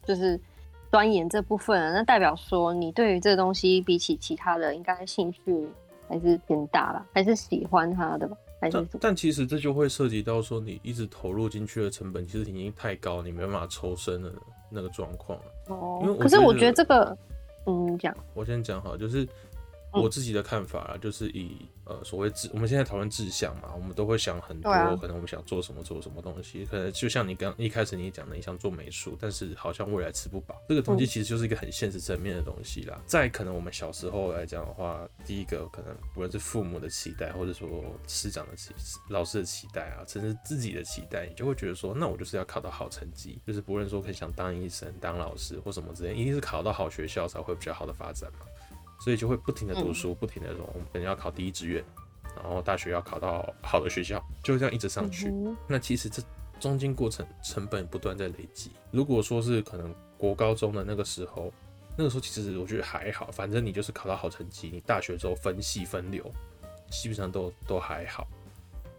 [0.04, 0.38] 就是
[0.91, 5.65] 钻研这部分，那代表说你对于这个东西比起其他的，应该兴趣
[6.10, 8.36] 还是偏大了，还是喜欢它的吧？
[8.60, 8.76] 还是？
[8.91, 14.34] 但，但其实这就会涉及到说，你一直投入进去的成本其实已经太高，你没办法抽身的
[14.69, 15.39] 那个状况。
[15.67, 17.17] 哦，可是我觉得这个。
[17.65, 19.28] 嗯，讲我先讲好，就是
[19.91, 33.02] 我自己的看法啊，就是以呃所谓志，我们现在讨论志向嘛，我们都会想很多，可能我们想做什么做什么东西，可能就像你刚一开始你讲的，你想做美术，但是好像未来吃不饱，这个东西其实就是一个很现实层面的东西啦。
[33.06, 37.67] 再可能我们小时候来讲的话，第一个可能不论是父母的期待，或者说
[38.08, 38.71] 师长的期、
[39.10, 48.45] 老师的期待啊，甚至自己的期待，你就会觉得说，那我就是要考到好成绩，就是不论说可以想当医生、当老师或什么之类，一定是考到好学校才会比较好的发展嘛。
[49.00, 51.84] 所以就会不停的读书，不停的说，我们可能要考第一志愿，
[52.36, 55.34] 然后大学要考到好的学校，就这样一直上去。
[55.68, 56.22] 那其实这
[56.60, 58.72] 中间过程成本不断在累积。
[58.92, 61.52] 如果说是可能国高中的那个时候，
[61.98, 66.30] 那个时候其实我觉得还好，反正你就是考到好成绩，你大学之后分系分流，
[66.90, 68.28] 基本上都都还好。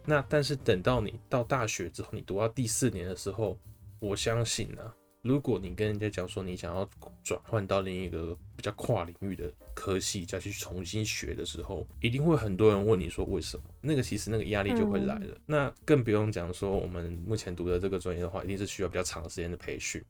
[0.03, 3.55] 那但是等到你到大学之后，你读到第四年的时候，
[3.99, 4.95] 我相信呢、啊。
[5.21, 6.89] 如果你跟人家讲说你想要
[7.23, 13.63] 转换到另一个比较跨领域的科系，再去重新学的时候，一定会很多人问你说为什么？
[13.81, 15.35] 那个其实那个压力就会来了。
[15.35, 20.03] 嗯、那更不用讲说我们目前读的这个专业的话，一定是需要比较长时间的培训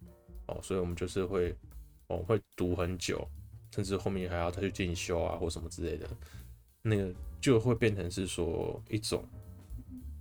[0.48, 1.54] 哦，所以我们就是会
[2.08, 3.28] 哦会读很久，
[3.76, 6.08] 甚至后面还要再去进修啊或什么之类的，
[6.82, 9.26] 那个就会变成是说一种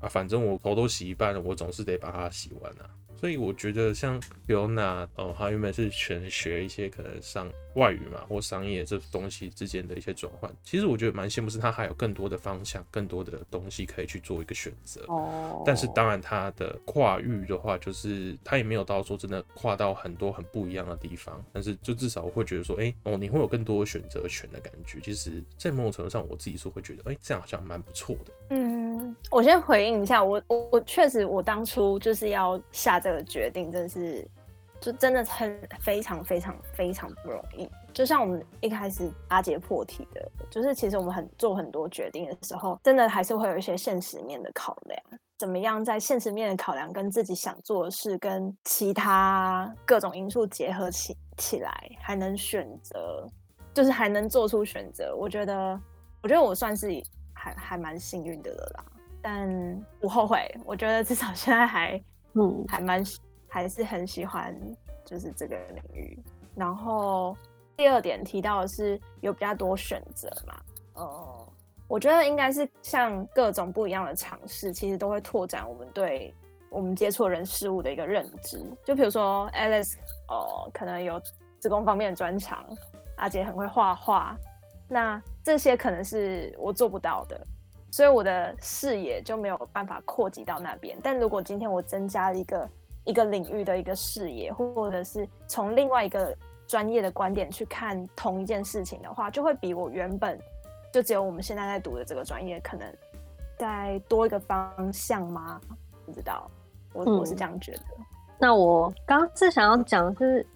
[0.01, 2.91] 啊，反正我头都洗一半了，我总是得把它洗完啊。
[3.21, 10.51] 所以我觉得像比如那哦，他原本是全学一些可能上外语嘛，或商业这东西之间的一些转换。
[10.63, 15.05] 其实我觉得蛮羡慕，是他还有更多的方向，更多的东西可以去做一个选择。
[15.09, 15.63] 哦。
[15.65, 21.43] 但是当然他的跨域的话，就是他也没有到说真的跨到很多很不一样的地方。
[21.53, 24.99] 但是就至少我会觉得说，哎、欸、哦，你会有更多选择权的感觉。
[25.01, 28.33] 其实，在某种程度上，我自己是会觉得，哎、欸，这样好像蛮不错的。
[28.51, 33.21] 嗯，我先回应一下，我我我确实，我当初就是要下这个。
[33.31, 34.27] 决定真是，
[34.81, 37.69] 就真的很非常非常非常不容易。
[37.93, 45.01] 就像我们一开始阿杰破题的，就是其实我们很做很多决定的时候，真的还是会有一些现实面的考量。
[45.39, 53.27] 怎么样在现实面的考量跟自己想做的事跟其他各种因素结合起起来，还能选择，
[53.75, 55.15] 就是还能做出选择。
[55.17, 55.81] 我觉得，
[56.23, 56.89] 我觉得我算是
[57.33, 58.85] 还还蛮幸运的了啦，
[59.23, 59.49] 但
[59.99, 60.55] 不后悔。
[60.65, 62.03] 我觉得至少现在还。
[62.35, 63.05] 嗯，还蛮
[63.51, 64.57] 还是很喜欢，
[65.05, 66.19] 就是这个领域。
[66.55, 67.37] 然后
[67.77, 70.55] 第二点提到的是有比较多选择嘛，
[70.95, 71.53] 哦、嗯，
[71.89, 76.33] 我觉得应该是像各种不一样的尝试，其实都会拓展我们对
[76.71, 78.65] 我们接触人事物的一个认知。
[78.85, 79.97] 就比如说 Alice，
[80.29, 81.21] 哦、可能有
[81.59, 82.65] 资工方面的专长，
[83.17, 84.37] 阿杰很会画画，
[84.89, 87.47] 那这些可能是我做不到的。
[87.93, 90.97] 所以我的视野就没有办法扩及到那边。
[91.03, 92.69] 但如果今天我增加了一个
[93.05, 96.37] 一个领域的一个视野，或者是从另外一个
[96.67, 100.39] 专业的观点去看同一件事情的话，就会比我原本
[100.93, 102.87] 就只有我们现在在读的这个专业可能
[103.59, 105.61] 再多一个方向吗？
[106.07, 106.51] 不知道，
[106.93, 107.81] 我我是这样觉得。
[107.99, 108.05] 嗯、
[108.39, 110.47] 那我刚刚是想要讲的是，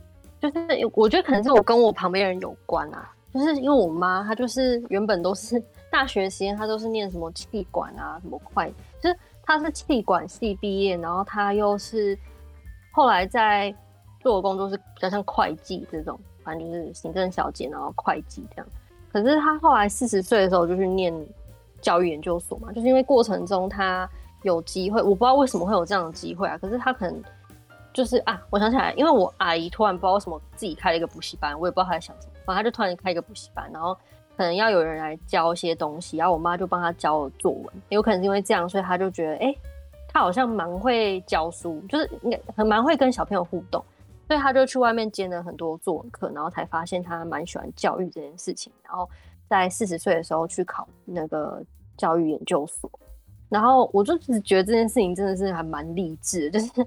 [0.40, 5.62] 就是我觉得可能是我跟我旁边人有关啊，就是因为我妈她就是原本都是。
[5.90, 12.18] 大学期间她都是念什么气管啊，什么会，就是她是气管系毕业，然后她又是
[12.94, 13.74] 后来在
[14.20, 18.66] 做的工作是比较像会计这种，反正就是行政小姐，然后会计这样。
[19.12, 21.12] 可是他后来四十岁的时候就去念
[21.80, 24.08] 教育研究所嘛，就是因为过程中他
[24.42, 26.56] 有机会，我不知道为什么会有这样的机会啊。
[26.56, 27.22] 可是他可能
[27.92, 33.96] 就是啊，我想起来，因为我阿姨突然不知道为什么自己开了一个补习班，我也不知道她在想什么，反正她就突然开一个补习班，然后。
[34.36, 37.66] 可能要有人来教一些东西，然后我妈就帮她教了作文。
[37.90, 39.54] 有可能是因为这样，所以他就觉得，哎、
[40.14, 43.84] 他好像蛮会教书，就是应该很蛮会跟小朋友互动，
[44.28, 48.72] 所以他就去外面兼了很多作文课，然后才发现他蛮喜欢教育这件事情。
[48.84, 49.10] 然后
[49.48, 51.60] 在四十岁的时候去考那个
[51.96, 52.88] 教育研究所，
[53.48, 56.86] 然后我就只觉得这件事情真的是还蛮励志的，就是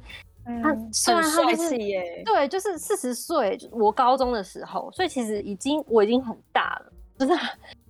[0.64, 1.78] 他虽然他就是
[2.24, 6.94] 对，就是四十岁，我高中的时候，所以其实已经我已经很大了。
[7.20, 7.34] 就是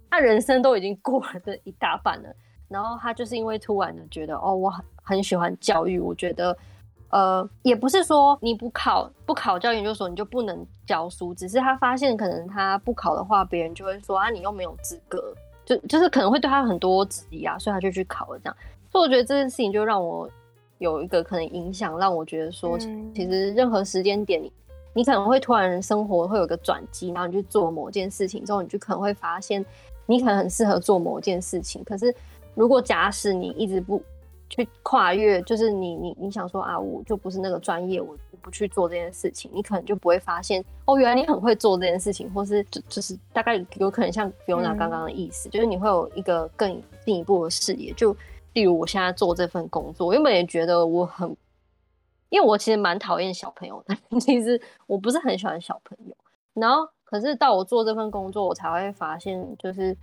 [0.10, 2.36] 他人生都已经过了这一大半了，
[2.68, 4.74] 然后他就是因为突然的觉得，哦，我
[5.08, 6.58] 很很喜欢教育，我觉得，
[7.10, 15.34] 呃，也不是说你不考不考教研究所你就不能教书，只是他发现可能他不考的话，别人就会说啊，你又没有资格，
[15.66, 18.58] 就就是可能会对他很多质疑啊，所以他就去考了这样。
[18.92, 20.30] 所以我觉得这件事情就让我
[20.80, 24.52] 有一个可能影响，让我觉得说，其实任何时间点你。
[24.94, 29.64] 你可能会突然生活会有个转机，然后你去做某件事情之后，你就可能会发现，
[30.08, 31.84] 你可能很适合做某件事情。
[31.84, 32.12] 可是，
[32.56, 34.02] 如果假使你一直不
[34.50, 47.92] 去跨越，就是你你你想说啊，我就不是那个专业，我不去做这件事情，你可能就不会发现哦，原来你很会做这件事情，或是就就是大概有可能像 Fiona 刚刚的意思，嗯、就是你会有一个更进一步的视野。
[47.94, 48.16] 就
[48.54, 51.36] 例如我现在做这份工作，我原本也觉得我很。
[52.30, 56.16] 因为我其实蛮讨厌小朋友的， 其实我不是很喜欢小朋友。
[56.54, 59.96] 然后，可是到我做这份工作，我才会发现，就是。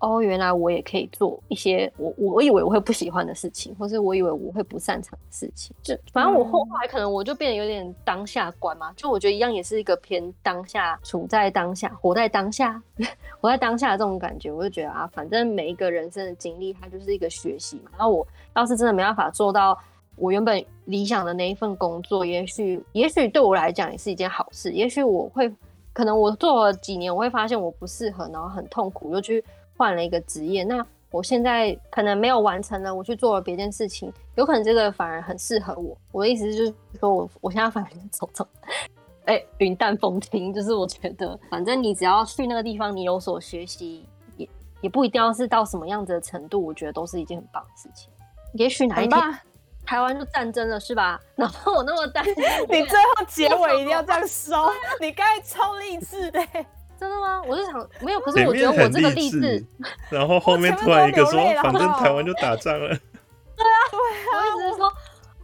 [0.00, 5.74] 哦，原来我也可以做一些我我以为我会不喜欢的事情，或是我以为我会不擅长的事情。
[5.82, 12.80] 就反正我后来可能我就变得有点当下观嘛，就我觉得一样也是一个偏当下，处在当下，活在当下，
[13.40, 14.52] 活在当下的这种感觉。
[14.52, 17.90] 我就觉得啊，反正每一个人生的经历，它就是一个学习嘛。
[17.98, 19.76] 然后我要是真的没办法做到
[20.14, 24.70] 我原本理想的那一份工作，也许也许对我来讲也是一件好事。
[24.70, 25.52] 也许我会
[25.92, 29.44] 可能我做了几年，我会发现我不适合，然后很痛苦，又去。
[29.78, 35.96] 换了一个职业，那我现在可能没有完成了，我去做了别件事情，有可能这个反而很适合我。
[36.12, 38.46] 我的意思就是说我我现在反而走走，
[39.24, 44.48] 哎、欸，云淡风轻，就是我觉得，反正你只要去那个地方，你有所学习，也
[44.82, 48.10] 也不一定要是到什么样子的程度，我觉得都是一件很棒的事情。
[48.54, 49.38] 也许哪一天
[49.86, 51.18] 台湾就战争了，是吧？
[51.36, 52.34] 然后我那么担心，
[52.68, 54.54] 你最后结尾一定要这样收，
[55.00, 56.40] 你刚才超励志的。
[56.98, 57.40] 真的吗？
[57.46, 59.64] 我是想没有，可是我觉得我这个励志，
[60.10, 62.88] 然后后面突然一个说，反正台湾就打仗了。
[62.88, 63.98] 对啊，对
[64.34, 64.92] 啊，我一直是说，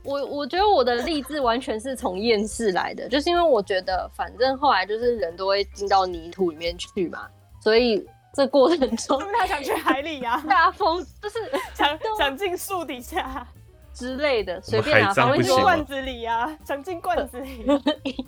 [0.02, 7.26] 我我觉得我的励志完全是从厌世来的，就是因为我觉得反正后来就是人都会进到泥土里面去嘛，
[7.60, 11.38] 所以这过程中 他想去海里啊，大风就是
[11.72, 13.46] 想想进树底下
[13.92, 17.64] 之类的，随便啊，放进罐子里啊，想进罐子里。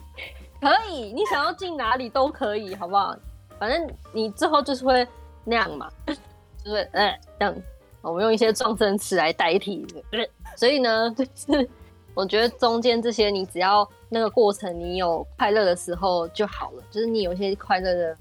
[0.61, 3.17] 可以，你想要进哪里都可以，好不好？
[3.59, 5.07] 反正你最后就是会
[5.45, 7.55] 那样嘛， 就是嗯这样。
[8.03, 9.85] 我们用一些状声词来代替，
[10.57, 11.69] 所以呢，就 是
[12.15, 18.17] 我觉得中间这些，你只要那个过程你有快乐的时候就好了，就是你有一些快乐的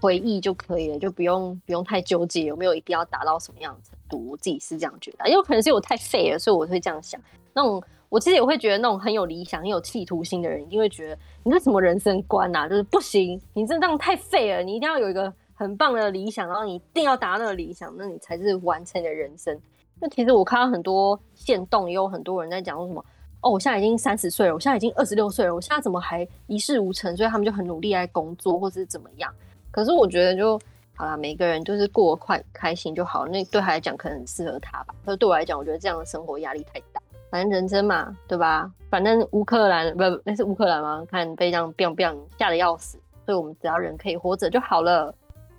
[0.00, 4.30] 回忆就可以了，就不用不用太纠结有没有一定要达到什么样的程度。
[4.30, 7.18] 我自己是这样觉得，因为可能是我太废了，所以我会这样想。
[7.54, 7.82] 那种。
[8.12, 12.68] 我其实也会觉得那种很有理想、很有企图心的人，一定会觉得你这什么人生观啊？
[12.68, 14.62] 就是不行，你这这样太废了。
[14.62, 19.58] 你一定要有一个很棒的理想，然后你一定要达到那个理想，那你才是完成你的人生。
[19.98, 23.02] 那其实我看到很多限动，也有很多人在讲说什么
[23.40, 27.16] 哦，我现在已经三十岁了，我现在已经二十六岁了，我现在怎么还一事无成？
[27.16, 29.32] 所以他们就很努力在工作，或是怎么样。
[29.70, 30.60] 可是我觉得就
[30.94, 33.26] 好啦，每个人就是过快开心就好。
[33.26, 34.94] 那对他来讲可能很适合他吧。
[35.02, 37.01] 可是对我来讲，我觉得这样的生活压力太大。
[37.32, 38.70] 反正人生嘛，对吧？
[38.90, 41.02] 反正乌克兰不，那是乌克兰吗？
[41.10, 45.14] 看被这样 biang biang 吓得要死，所以我们只要人可以活着就好了。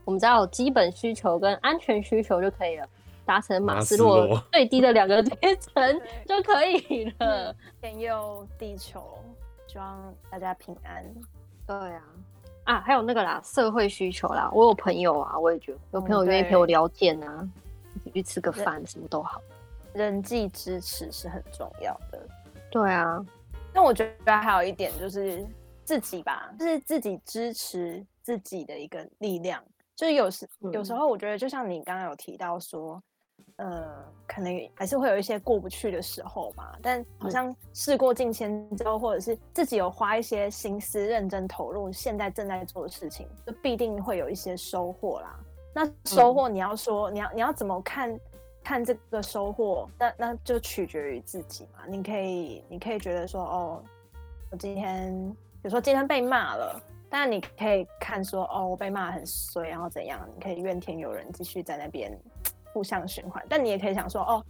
[0.05, 2.87] 我们只要有基本需求跟安全需求就可以了，
[3.25, 7.55] 达成马斯洛 最低的两个阶层就可以了。
[7.81, 9.17] 天佑地球，
[9.65, 11.03] 希望大家平安。
[11.65, 12.03] 对啊，
[12.65, 14.47] 啊，还有那个啦，社会需求啦。
[14.53, 17.49] 我有朋友啊，我也觉得有朋友愿意陪我聊天啊，
[17.95, 19.41] 一起去吃个饭，什么都好。
[19.93, 22.27] 人际支持是很重要的，
[22.71, 23.23] 对啊。
[23.73, 25.45] 那我觉得还有一点就是
[25.83, 29.63] 自己吧，就是自己支持自己的一个力量。
[29.95, 33.01] 就是有时有时候，我觉得就像你刚刚有提到说，
[33.57, 36.77] 呃，可能还是会有一些过不去的时候嘛。
[36.81, 45.39] 但好像事过境迁之后，或者是自己有花一些心思、认真投入，现在正在做的事情，就必定会有一些收获啦。
[45.73, 48.19] 那收获，你要说，你要你要怎么看？
[48.63, 51.83] 看这个收获，那那就取决于自己嘛。
[51.87, 53.83] 你可以，你可以觉得说，哦，
[54.49, 55.11] 我今天，
[55.61, 60.27] 比如说今天被骂了，但你可以看说，哦，我被骂很衰，然后怎样？
[60.33, 62.17] 你可以怨天尤人，继续在那边
[62.71, 63.43] 互相循环。
[63.49, 64.45] 但你也可以想说，哦，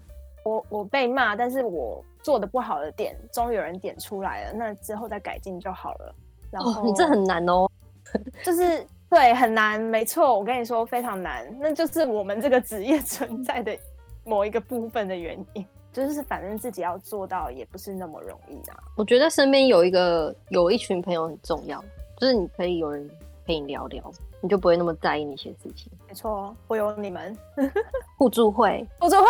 [0.46, 6.16] 我我被骂，但是我做的不好的点，终于有人点出来了，那之后再改进就好了。
[6.52, 7.68] 然后、哦、你这很难哦，
[8.44, 13.76] 就是对，很难，没错，我跟你说非常难，那就是我们这个职业存在的。
[14.24, 18.78] 某一个部分的原因，就是反正自己要做到也不是那么容易啊。
[18.96, 21.84] 我觉得身边有一个有一群朋友很重要，
[22.18, 23.10] 就是你可以有人
[23.46, 24.12] 陪你聊聊，
[24.42, 25.92] 你就不会那么在意那些事情。
[26.08, 27.38] 没错，我有你们
[28.18, 29.28] 互助会，互助会。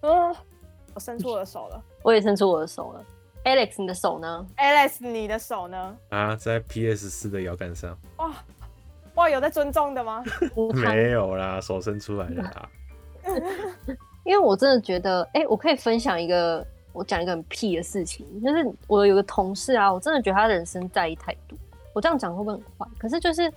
[0.00, 0.34] 嗯，
[0.94, 3.04] 我伸出我的手了，我也伸出我的手了。
[3.44, 5.96] Alex，你的手呢？Alex，你的手呢？
[6.08, 7.94] 啊，在 PS 四的摇杆上。
[8.16, 8.32] 哇
[9.16, 10.24] 哇，有在尊重的吗？
[10.74, 12.68] 没有啦，手伸出来啦。
[14.24, 21.56] 因为我真的觉得，哎、我可以分享一个，我讲一个很屁的事情，就是我有个同事啊，我真的觉得他人生在意太多。
[21.92, 22.86] 我这样讲会不会很坏？
[22.98, 23.52] 可是就是，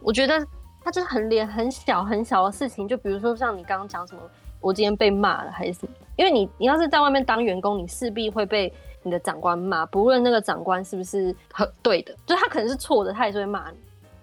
[0.00, 0.44] 我觉得
[0.82, 4.20] 他就是很连很小很小的事情，就比如说像你刚刚讲什么，
[4.60, 5.92] 我今天被骂了还是什么？
[6.16, 8.72] 因为你你要是在外面当员工，你势必会被。
[9.02, 13.76] 你的长官骂，不论那个长官是不是很对的，就是他可能是错的，他也是会骂你。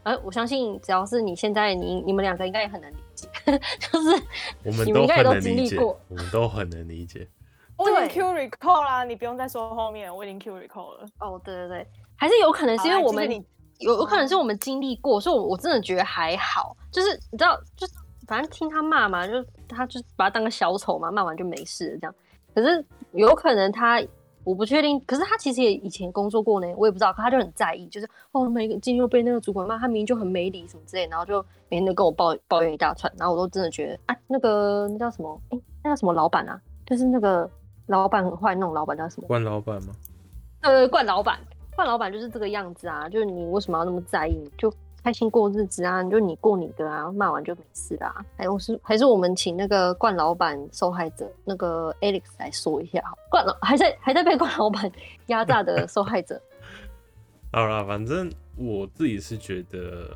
[0.07, 3.27] 而我相信，只要是你现在你你们两个应该也很能理解，
[3.91, 4.23] 就是
[4.63, 7.27] 我们都很能理解，我们都很能理解。
[7.75, 11.05] 我已经 Q recall 啦，你不用再说后面，我已经 Q recall 了。
[11.19, 13.29] 哦，对对对，还是有可能是因为我们
[13.79, 16.75] 有有可能是我们经历过，所以我我真的觉得还好。
[16.89, 17.85] 就是你知道，就
[18.27, 19.33] 反正听他骂嘛，就
[19.67, 22.15] 他就把他当个小丑嘛，骂完就没事了这样。
[22.55, 24.01] 可是有可能他。
[24.47, 27.11] 我不确定，可是他其实也以前工作过呢，我也不知道。
[27.11, 35.37] 可他就很在意，就是哦，每个今天又被那个主管骂，他明明就很没理什么之类，然后就每天都跟我抱抱怨一大串，然后我都真的觉得啊，那个那叫什么？
[35.49, 36.57] 哎、欸，那叫什么老板啊？
[36.85, 37.49] 就是那个
[37.87, 39.27] 老板很坏那种老板叫什么？
[39.27, 39.93] 惯老板吗？
[40.61, 41.37] 呃，惯老板，
[41.75, 44.49] 惯老板就是这个样子啊，就是你为什么要那么在意？
[44.57, 44.73] 就。
[45.07, 48.13] 开心过日子啊，就你过你的啊，骂完就没事啦。
[48.35, 53.01] 还有是还是我们请那个冠老板受害者那个 Alex 来说一下，
[53.31, 54.91] 冠老还在还在被冠老板
[55.27, 56.41] 压榨的受害者。
[57.53, 60.09] 好啦，反正我自己是觉得。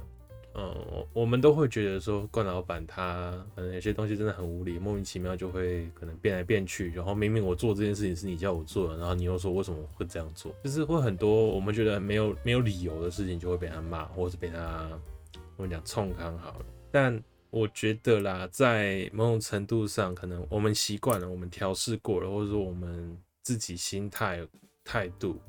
[0.53, 14.89] 嗯，我们都会觉得说，冠老板他可能有些东西真的很无理，莫名其妙就会可能变来变去，然后明明我做这件事情是你叫我做的，然后你又说为什么会这样做，就是会很多我们觉得没有没有理由的事情就会被他骂，或者是被他
[15.55, 16.65] 我们讲冲康好了。
[16.91, 17.17] 但
[17.49, 24.45] 我觉得啦，在某种程度上，可能我们习惯了，我们调试过了，或者说我们自己心态
[24.83, 25.39] 态度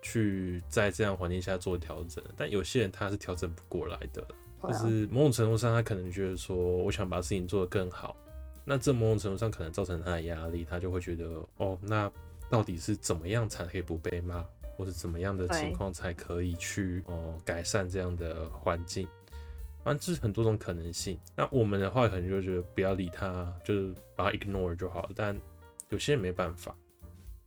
[0.00, 4.24] 去在这样环境下做调整，但有些人他是调整不过来的。
[4.68, 8.16] 就是某种程度上，他可能觉得说，我想把事情做得更好，
[8.64, 11.24] 那这某种程度上可能造成他的压力，他就会觉得，
[11.56, 12.10] 哦，那
[12.48, 14.44] 到底是怎么样才可以不被骂，
[14.76, 19.08] 或者怎么样的情况才可以去哦改善这样的环境？
[19.82, 21.18] 反正这是很多种可能性。
[21.36, 25.10] 那我们的话，可能就觉得不要理他，就是把他 ignore 就好了。
[25.14, 25.38] 但
[25.90, 26.74] 有些人没办法。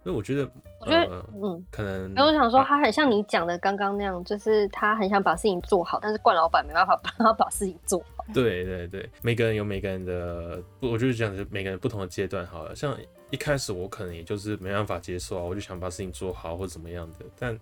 [0.08, 0.50] 所以我觉得，
[0.80, 8.24] 我觉得，嗯，可能，因为我想说，他很像你讲的刚刚那样，就是他很想把事情做好，但是冠老板没办法 帮他把事情做好。
[8.34, 12.74] 对对对，每个人有每个人的，我就是讲的每个人不同的阶段好了。
[12.74, 12.98] 像
[13.32, 17.60] 一开始我可能也就是没办法接受啊，我就想把事情做好或者怎么样的，但。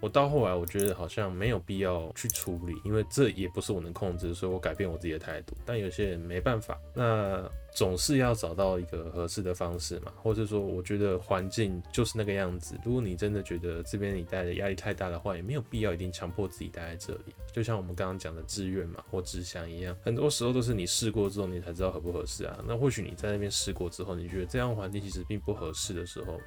[0.00, 5.54] 我到后来，我觉得好像没有必要去处理，因为这也不是我能控制，所以我改变我自己的态度。
[5.64, 12.78] 但有些人没办法，那总是要找到一个合适的方式嘛，或者说，我觉得环境就是那个样子。
[12.82, 17.34] 如果你真的觉得这边你待的压力太大的话，也没有必要一定强迫自己待在这里。
[17.52, 22.58] 就像我们刚刚讲的志愿嘛，或志向一样，很多时候都是你试过之后，你才知道合不合适啊。
[22.66, 26.40] 那或许你在那边试过之后，你觉得这样环境其实并不合适的时候。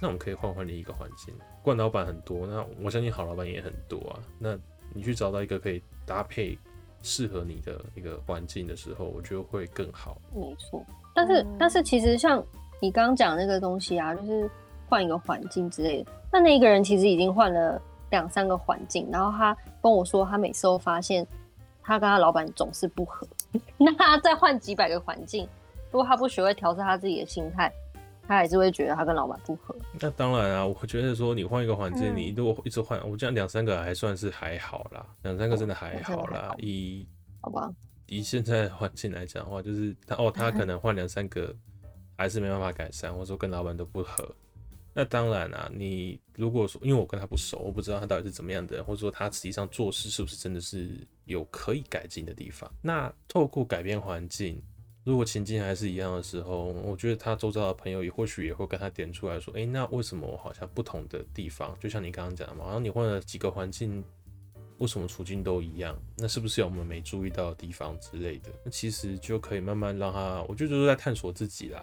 [0.00, 1.34] 那我们可以换换另一个环境，
[1.68, 4.18] 惯老板很多，那我相信好老板也很多啊。
[4.38, 4.58] 那
[4.94, 6.58] 你去找到一个可以搭配
[7.02, 10.16] 适合你的一个环境的时候，我觉得会更好。
[10.34, 10.82] 没错，
[11.14, 12.42] 但是、嗯、但是其实像
[12.80, 14.50] 你刚刚讲那个东西啊，就是
[14.88, 16.10] 换一个环境之类的。
[16.32, 21.26] 那那一个人其实已经换了两三个环境，然后他跟我说，他每次都发现
[21.82, 23.28] 他跟他老板总是不合。
[23.76, 25.46] 那他再换几百个环境，
[25.90, 27.70] 如果他不学会调试他自己的心态。
[28.28, 29.74] 他还是会觉得他跟老板不合。
[29.98, 36.54] 那当然啊，我觉得说你换一个环境，你如果一直换，我这样两三个还算是还好啦，两三个真的还好啦。
[36.58, 37.06] 以
[37.40, 37.72] 好吧，
[38.04, 41.56] 以现在环境来讲的话，就是他哦，他可能换两三个
[42.18, 44.30] 还是没办法改善，或者说跟老板都不合。
[44.92, 50.90] 那当然啊，你如果说因为我跟他不熟，我不知道他到底是怎么样的人，或者说他实际上做事是不是真的是
[51.24, 52.70] 有可以改进的地方。
[52.82, 54.62] 那透过改变环境。
[55.08, 61.74] 如果情境还是一样的时候，我觉得他周遭的朋友也或许也会跟他点出来说：“诶，那为什么我好像不同的地方？
[61.80, 64.04] 就像你刚刚讲的嘛，好像你换了几个环境，
[64.76, 65.98] 为什么处境都一样？
[66.18, 68.50] 那是不是有我们没注意到的地方之类的？
[68.62, 71.82] 那其实就可以慢慢让他，我觉得就是在探索自己啦。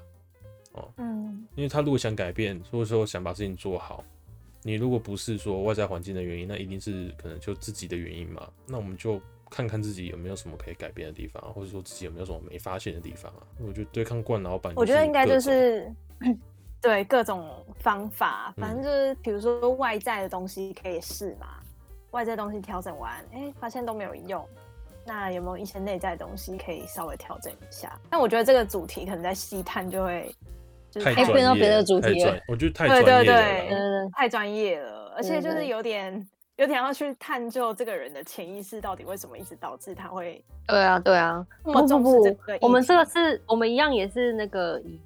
[0.73, 4.05] 哦，嗯，因为他如果想改变，或者说想把事情做好，
[4.61, 8.47] 你如果不是说外在环境的原因，那一定是可能就自己的原因嘛。
[8.67, 9.19] 那我们就。
[9.49, 13.41] 看看自己有没有什么可以改变的地方，或者说自己有没有什么没发现的地方啊？
[13.59, 15.91] 我觉得对抗惯老板，我觉得应该就是
[16.81, 21.47] 对各种方法，反正就是比如说外在的东西可以试嘛，
[22.11, 24.45] 外在东西调整完，哎、欸，发现都没有用，
[25.05, 27.99] 那有没有一些内在的东西可以稍微调整一下？
[28.09, 30.33] 但我觉得这个主题可能在细探就会
[30.91, 36.27] 就是太专业，变到别的主题了我觉得太专业了对对对对对对太专业了，而且就是有点
[36.57, 42.65] 有点要去探究这个人的潜意识到底为什么一直导致他会对啊对啊，那么重视这个议题。
[42.65, 44.99] 我们这个是我们一样也是那个以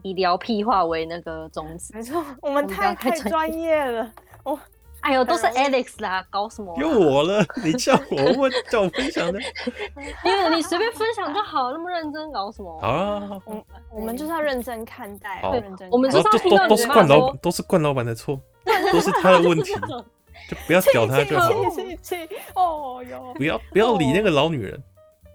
[0.02, 1.92] 以聊屁话为那个宗旨。
[1.94, 4.10] 没错，我们太太专业了。
[4.44, 4.58] 我，
[5.00, 6.74] 哎呦，都是 Alex 啦，搞什么？
[6.78, 9.38] 有我了，你叫我问，叫我分享的。
[10.24, 12.80] 因为你随便分享就好，那么认真搞什么？
[12.80, 15.88] 啊，我我们就是要认真看待，认真。
[15.90, 18.40] 我们就是都都都是冠老，都是冠老板的错，
[18.90, 19.74] 都是他的问题。
[20.54, 21.50] 就不要屌他就好。
[22.54, 24.82] 哦哟，不要不要理那个老女人，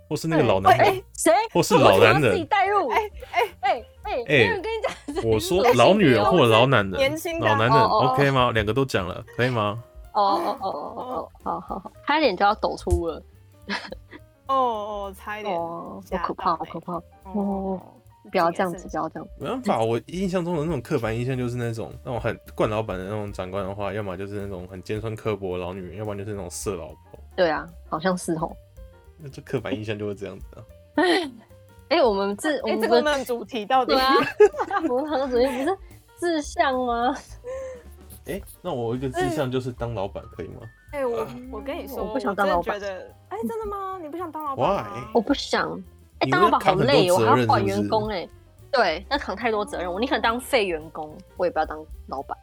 [0.07, 1.33] 或是那个老男人，谁？
[1.53, 2.31] 或是老男人。
[2.31, 2.89] 自己带入。
[2.89, 4.23] 哎哎哎哎！
[4.25, 5.29] 没人跟你讲。
[5.29, 8.51] 我说老女人或者老男人，年轻老男人，OK 吗？
[8.51, 9.83] 两个都讲了，可以吗？
[10.13, 13.21] 哦哦哦哦哦，好好好，差一点就要抖出了。
[14.47, 16.93] 哦哦，差一点，好可怕，好可怕
[17.33, 17.79] 哦。
[18.29, 19.33] 不要这样子，不要这样子。
[19.39, 27.19] 没办法，我印象中的那种刻板印象就是那种那种很惯老板的那种长官的话，要么就是那种很尖酸刻薄的老女人，要不然就是那种色老婆。
[27.35, 28.51] 对啊，好像是哦。
[29.17, 30.63] 那这刻板印象就会这样子啊。
[31.89, 33.95] 哎，我们这个我们主题到底？
[33.95, 34.13] 啊，
[34.89, 35.77] 我们主题不是
[36.19, 37.15] 志向吗？
[38.27, 40.61] 哎，那我一个志向就是当老板，可以吗？
[40.91, 42.79] 哎，我我跟你说，我不想当老板。
[42.79, 43.97] 哎，真的吗？
[43.99, 45.03] 你不想当老板？Why？
[45.13, 45.81] 我不想。
[46.19, 48.27] 哎，当老板好累，我还要管员工哎。
[48.71, 52.37] 对，那扛太多责任，我宁可当废员工，我也不要当老板，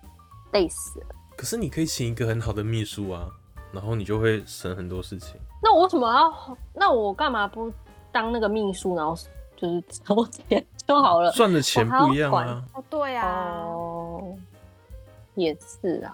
[0.53, 1.07] 累死了。
[1.37, 3.29] 可是你可以请一个很好的秘书啊，
[3.71, 5.39] 然后你就会省很多事情。
[5.63, 6.57] 那我为什么要？
[6.75, 7.71] 那我干嘛不
[8.11, 9.15] 当那个秘书，然后
[9.55, 11.31] 就是收钱就好了？
[11.31, 12.65] 赚的钱不一样啊。
[12.75, 13.63] 哦，对啊。
[13.65, 14.37] 哦，
[15.35, 16.13] 也是啊。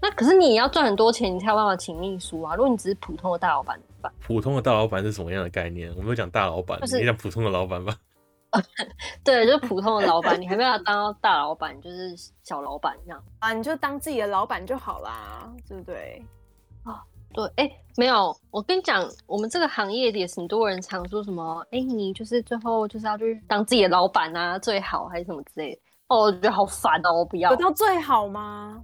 [0.00, 2.54] 那可是你也要赚很多钱，你才有办法请秘书啊。
[2.54, 3.80] 如果你只是普通的大老板，
[4.20, 5.92] 普通的大老板是什么样的概念？
[5.96, 7.96] 我们讲大老板，就是、你讲普通的老板吧。
[9.22, 16.24] 对，就是普通的老板，你还没有当到大老板，就是小老板这样啊，你就当自己的老板就好啦，对不对？
[16.84, 17.02] 啊，
[17.34, 25.80] 对，哎、欸，没有，我跟你讲，我们这个行业也是很多人常说什么，哎、欸，你就是最后就是要去当自己的老板啊，最好还是什么之类的。
[26.08, 27.50] 哦，我觉得好烦哦，我不要。
[27.50, 28.82] 有到最好吗？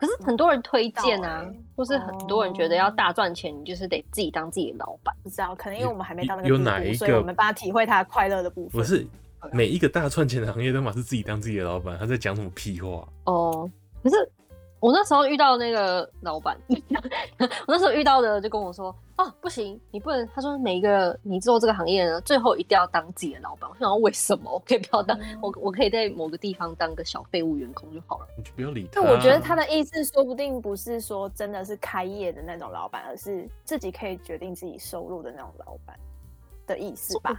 [0.00, 1.46] 可是很多人推荐啊，
[1.76, 5.14] 或是很多人觉得要大赚钱，你就是得自己当自己的老板。
[5.22, 8.80] 不知道，可能因为我们还没到那个有哪一个，所以我们帮他体会他快乐的部分。
[8.80, 9.06] 不是
[9.52, 13.06] 每一个大赚钱的行业都嘛是自己当自己的老板，他在讲什么屁话？
[13.24, 13.70] 哦，
[14.02, 14.16] 可是。
[14.80, 16.56] 我那时候遇到那个老板，
[17.38, 24.50] 我那时候遇到的就跟我说：“啊，不行，你不能。”他说：“每一个你做这个行业呢，最后一定要当自己的老板。”我想说为什么？
[24.50, 28.26] 我可以不要当，嗯、我我可以在某个地方当个小废物员工就好了。
[28.38, 29.00] 你就不要理他。
[29.02, 35.94] 那我觉得他的意思说不定不是说真的是开业的那种老板，而是自己可以决定自己收入的那种老板
[36.66, 37.38] 的意思吧。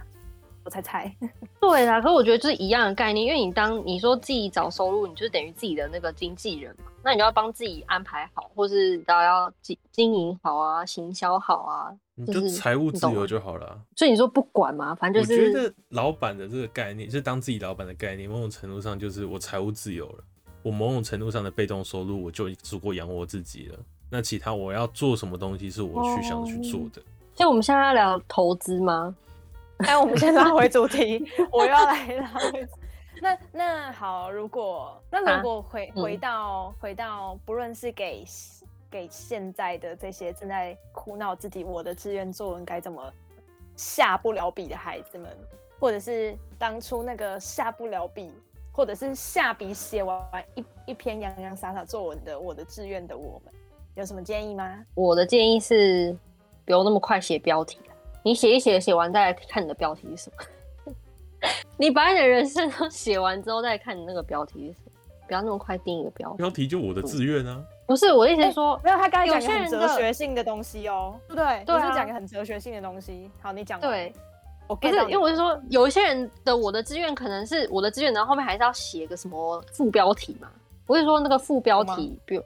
[0.64, 1.12] 我猜猜，
[1.60, 11.92] 对啦，可是我觉得就是一样的概念，因为你当你说自己找收入，你就等于自己的那个经纪人嘛，那你就要帮自己安排好，或是都要经经营好啊，行销好啊，
[12.26, 13.80] 就是财务自由就好了。
[13.96, 15.46] 所以你说不管嘛，反正就是。
[15.46, 20.24] 我觉得老板的这个概念，就是当自己老板的概念，某种程度上就是我财务自由了，
[20.62, 23.78] 我某种程度上的被动收入我就足够养活自己了。
[24.08, 27.02] 那其他我要做什么东西是我去想去做的。
[27.34, 29.14] 所以我们现在要聊投资吗？
[29.78, 32.68] 哎，我们先拉回主题， 我要来拉回。
[33.22, 38.24] 那那好，如果那如果回、啊、回到、嗯、回到，不论是给
[38.90, 43.12] 给现在的这些正在苦恼自己我的志愿作文该怎么
[43.76, 45.30] 下不了笔的孩子们，
[45.78, 48.32] 或者是当初那个下不了笔，
[48.72, 50.20] 或者是下笔写完
[50.56, 53.54] 一一篇洋洋洒洒作文的我的志愿的我们，
[53.94, 54.84] 有什么建议吗？
[54.96, 56.12] 我的建议是，
[56.64, 57.78] 不用那么快写标题。
[58.24, 60.44] 你写一写，写完再来看你的标题是什么？
[61.76, 64.92] 你把你的人生都写完之后再看你那个标题是什么？
[65.26, 66.36] 不要那么快定一个标题。
[66.36, 67.62] 标题就我的志愿啊。
[67.86, 71.64] 不是，我的意思是说，没有，他刚才讲很哲学性的东西哦，对不对？
[71.64, 73.30] 对，你是讲个很哲学性的东西。
[73.40, 73.80] 好，你讲。
[73.80, 74.12] 对，
[74.66, 80.48] 我不是，因为我是说，有一些人的我的志愿可能是我的志愿，然后后面还是要写个什么副标题嘛。
[80.86, 82.42] 我是说那个副标题，比如，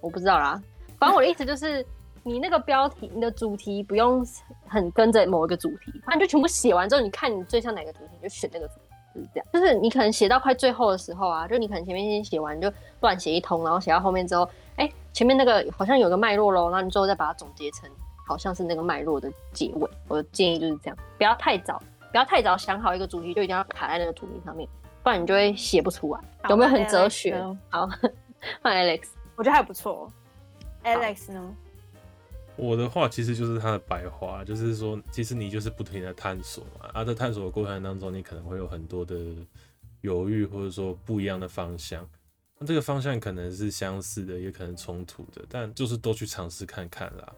[0.00, 0.62] 我不知道啦。
[0.98, 1.84] 反正我的意思就是。
[2.30, 4.24] 你那个标题，你的主题不用
[4.68, 8.82] 很跟着某一个主题，反正就全部写完之后，你看你最像哪个主题，你就选那个主题，
[9.16, 9.46] 就是这样。
[9.52, 17.90] 就是你可能写到快最后的时候啊，就你可能前面先写完就乱写一通，然后写到后面之后，哎、欸，前面那个好像有个脉络喽，然后你最后再把它总结成
[18.24, 19.90] 好像是那个脉络的结尾。
[20.06, 24.68] 我的建议就是这样，不要太早，不要太早想好一个主题就一定要卡在那个主题上面，
[25.02, 26.20] 不然你就会写不出来。
[26.48, 27.36] 有没有很哲学？
[27.70, 27.88] 好，
[28.62, 30.08] 换 Alex，我觉得还不错。
[30.84, 31.56] Alex 呢？
[32.60, 39.16] 我的话其实就是他的白话，就是说，其实你就是不停的探索嘛，啊，在探索的过程当中，你可能会有很多的
[40.02, 42.06] 犹豫，或者说不一样的方向。
[42.58, 47.32] 那这个方向可能是相似的，也可能冲突的，但就是都去尝试看看啦。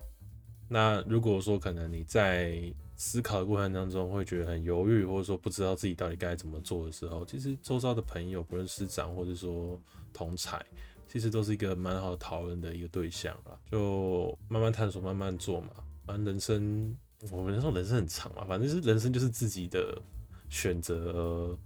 [0.69, 2.61] 那如果说可能你在
[2.97, 9.81] 思考的过程当中会觉得很犹豫，或者说不知道自己到底该怎么做的时候，其实周遭的朋友，不论师长或者说
[10.13, 10.61] 同侪。
[11.09, 15.69] 其实都是一个蛮好讨论的一个对象啦，就慢慢探索，慢慢做嘛。
[16.07, 16.97] 反正人生，
[17.31, 20.01] 我们说人生很长嘛，反正是人生就是自己的
[20.49, 21.57] 选择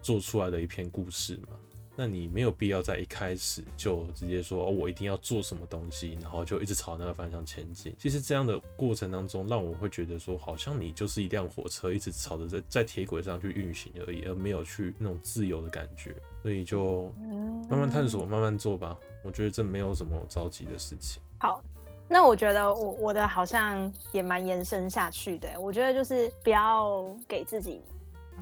[0.00, 1.48] 做出来的一篇故事嘛。
[1.98, 7.94] 那你没有必要在一开始就直接说哦，我一定要做什么东西，然后就一直朝那个方向前进。
[7.98, 16.14] 其实这样的过程当中，让我会觉得说，好像你就是一辆火车，一直朝着在在铁轨上去运行而已，而没有去那种自由的感觉。
[16.46, 17.12] 所以就
[17.68, 18.96] 慢慢探索，慢慢做吧。
[19.24, 21.20] 我觉得这没有什么着急的事情。
[21.40, 21.60] 好，
[22.06, 25.60] 那我觉得我我的好像也蛮延伸下去的。
[25.60, 27.82] 我觉得就是不要给自己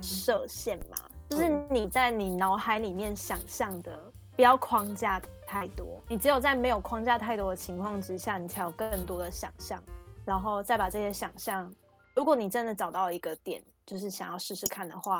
[0.02, 0.98] 设限嘛。
[1.30, 3.98] 就是你在你脑海里面想象的，
[4.36, 5.98] 不要框架太多。
[6.06, 9.82] 你只有在没有框架太多的情况之下，你才有更多的想象，
[10.26, 11.74] 然后再把这些想象，
[12.14, 15.18] 如果你真的找到一个点，就是想要试试看的话，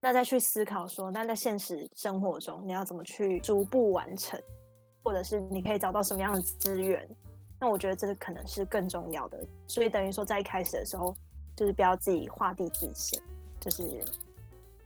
[0.00, 4.40] 那再去思考说，那在现实生活中你要怎么去逐步完成，
[5.02, 7.08] 或者是你可以找到什么样的资源？
[7.58, 9.38] 那我觉得这个可能是更重要的。
[9.66, 11.14] 所以等于说，在一开始的时候，
[11.56, 13.20] 就是不要自己画地自限，
[13.60, 14.04] 就是。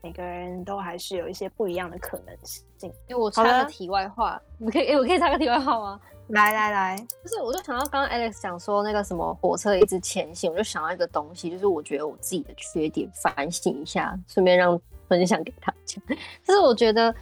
[0.02, 2.64] 每个人都还是有一些不一样的可能性。
[3.06, 6.00] 因为我插个题外话，我可以，哎，我可以插个题外话吗？
[6.28, 14.80] 来来来，就是我就想到刚刚 Alex 讲说那个什么火车一直前行，我就想到一个东西，就是我觉得我自己的缺点，反省一下，顺便让
[15.11, 15.74] 分享给他。
[15.84, 17.12] 就是我觉得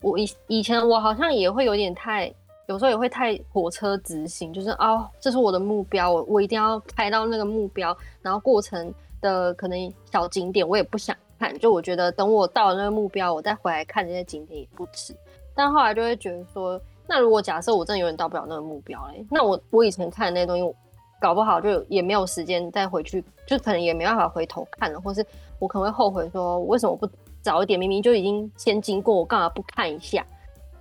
[0.00, 2.32] 我以以前我好像也会有点太，
[2.66, 11.58] 有时候也会太火车直行，就是哦，这是我的目标，我我一定要开到那个目标，然后过程的可能小景点我也不想看。
[11.58, 15.12] 就我觉得，等我到了那个目标，我再回来看这些景点也不迟。
[15.54, 20.74] 但后来就会觉得说，那如果假设我真的永远到不了那个目标嘞，那我我以前看的那些东西，
[21.20, 25.24] 搞不好就也没有时间再回去，就可能也没办法回头看了，或是
[25.58, 27.06] 我可能会后悔说，为什么不
[27.42, 27.78] 早一点？
[27.78, 30.24] 明明就已经先经过，我干嘛不看一下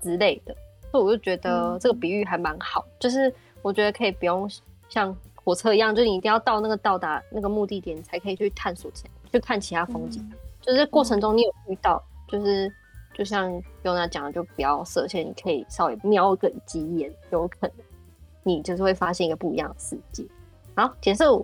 [0.02, 0.56] 之类的？
[0.92, 4.50] 所以我就觉得这个比喻还蛮好，嗯、就是我觉得可以不用
[4.88, 10.22] 像火车一样，就是你一定要到那个到达那个目的点，你才可以去探索前去看其他风景。
[10.32, 12.72] 嗯就是过程中你有遇到，就是
[13.16, 13.52] 就像
[13.84, 17.72] Yona 讲的，就不要设限，你可以稍微瞄个几眼，有可能
[18.44, 20.24] 你就是会发现一个不一样的世界。
[20.76, 21.44] 好，结束。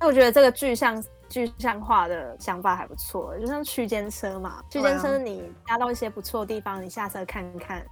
[0.00, 7.84] 那我觉得这个具象具象化的想法还不错，就像区间车嘛，区间车你搭到一些不错的地方，你下车看看，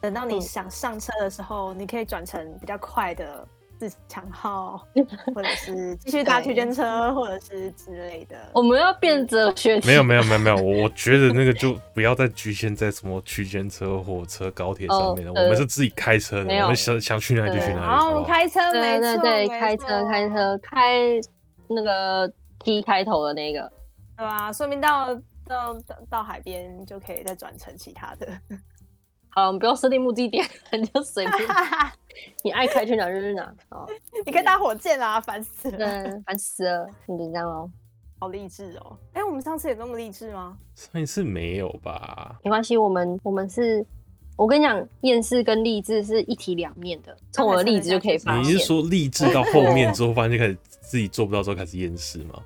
[0.00, 3.46] 等到你想上车的时候，你可以转成比较快的。
[3.78, 4.86] 自强号，
[5.34, 8.36] 或者是继续搭区间车，或者是之类的。
[8.54, 9.80] 我们要变哲学。
[9.80, 15.32] 没有没有没有没有， 我我觉得那个就不要再局限在什么区间车、火车、高铁上面了。
[15.32, 17.86] 我们是自己开车的，我们想想去哪里就去哪里。
[17.86, 21.20] 然后我们开车，对对对，开车开车开
[21.66, 22.32] 那个
[22.62, 23.70] T 开头的那个，
[24.16, 24.52] 对吧？
[24.52, 25.14] 说明到
[25.46, 25.76] 到
[26.08, 28.26] 到海边就可以再转成其他的。
[29.28, 30.42] 好，我们不用设定目的地，
[30.72, 31.38] 你就随便，
[32.44, 33.42] 你爱开去哪就去哪。
[33.70, 33.88] 哦，
[34.26, 37.70] 你可以搭火箭啊，烦死了，烦死了，你就这样哦。
[38.20, 38.96] 好励志哦！
[39.14, 40.56] 哎、欸，我们上次有那么励志吗？
[40.76, 42.38] 上一次没有吧？
[42.44, 43.84] 没关系，我们我们是，
[44.36, 47.16] 我跟你讲，厌世跟励志是一体两面的。
[47.32, 48.44] 从我的例子就可以发现。
[48.44, 52.40] 你是说励志到后面之后，发现就开始自己做不到之后开始厌世吗？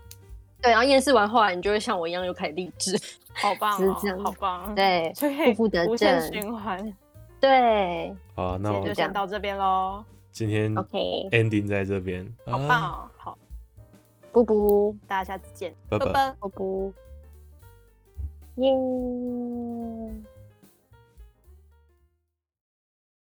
[0.67, 2.99] 对，然后厌世完后来，你就会像我一样又开始励志，
[3.35, 6.97] 好棒、 这样，好棒，对，负负得正，无限循环，
[7.39, 8.13] 对。
[8.35, 10.05] 好，那我们就先到这边喽。
[10.33, 13.39] 今天 OK ending 在这边，好棒哦，好，
[14.33, 16.93] 布布，大家下次见，拜拜，布布，
[18.57, 18.73] 耶。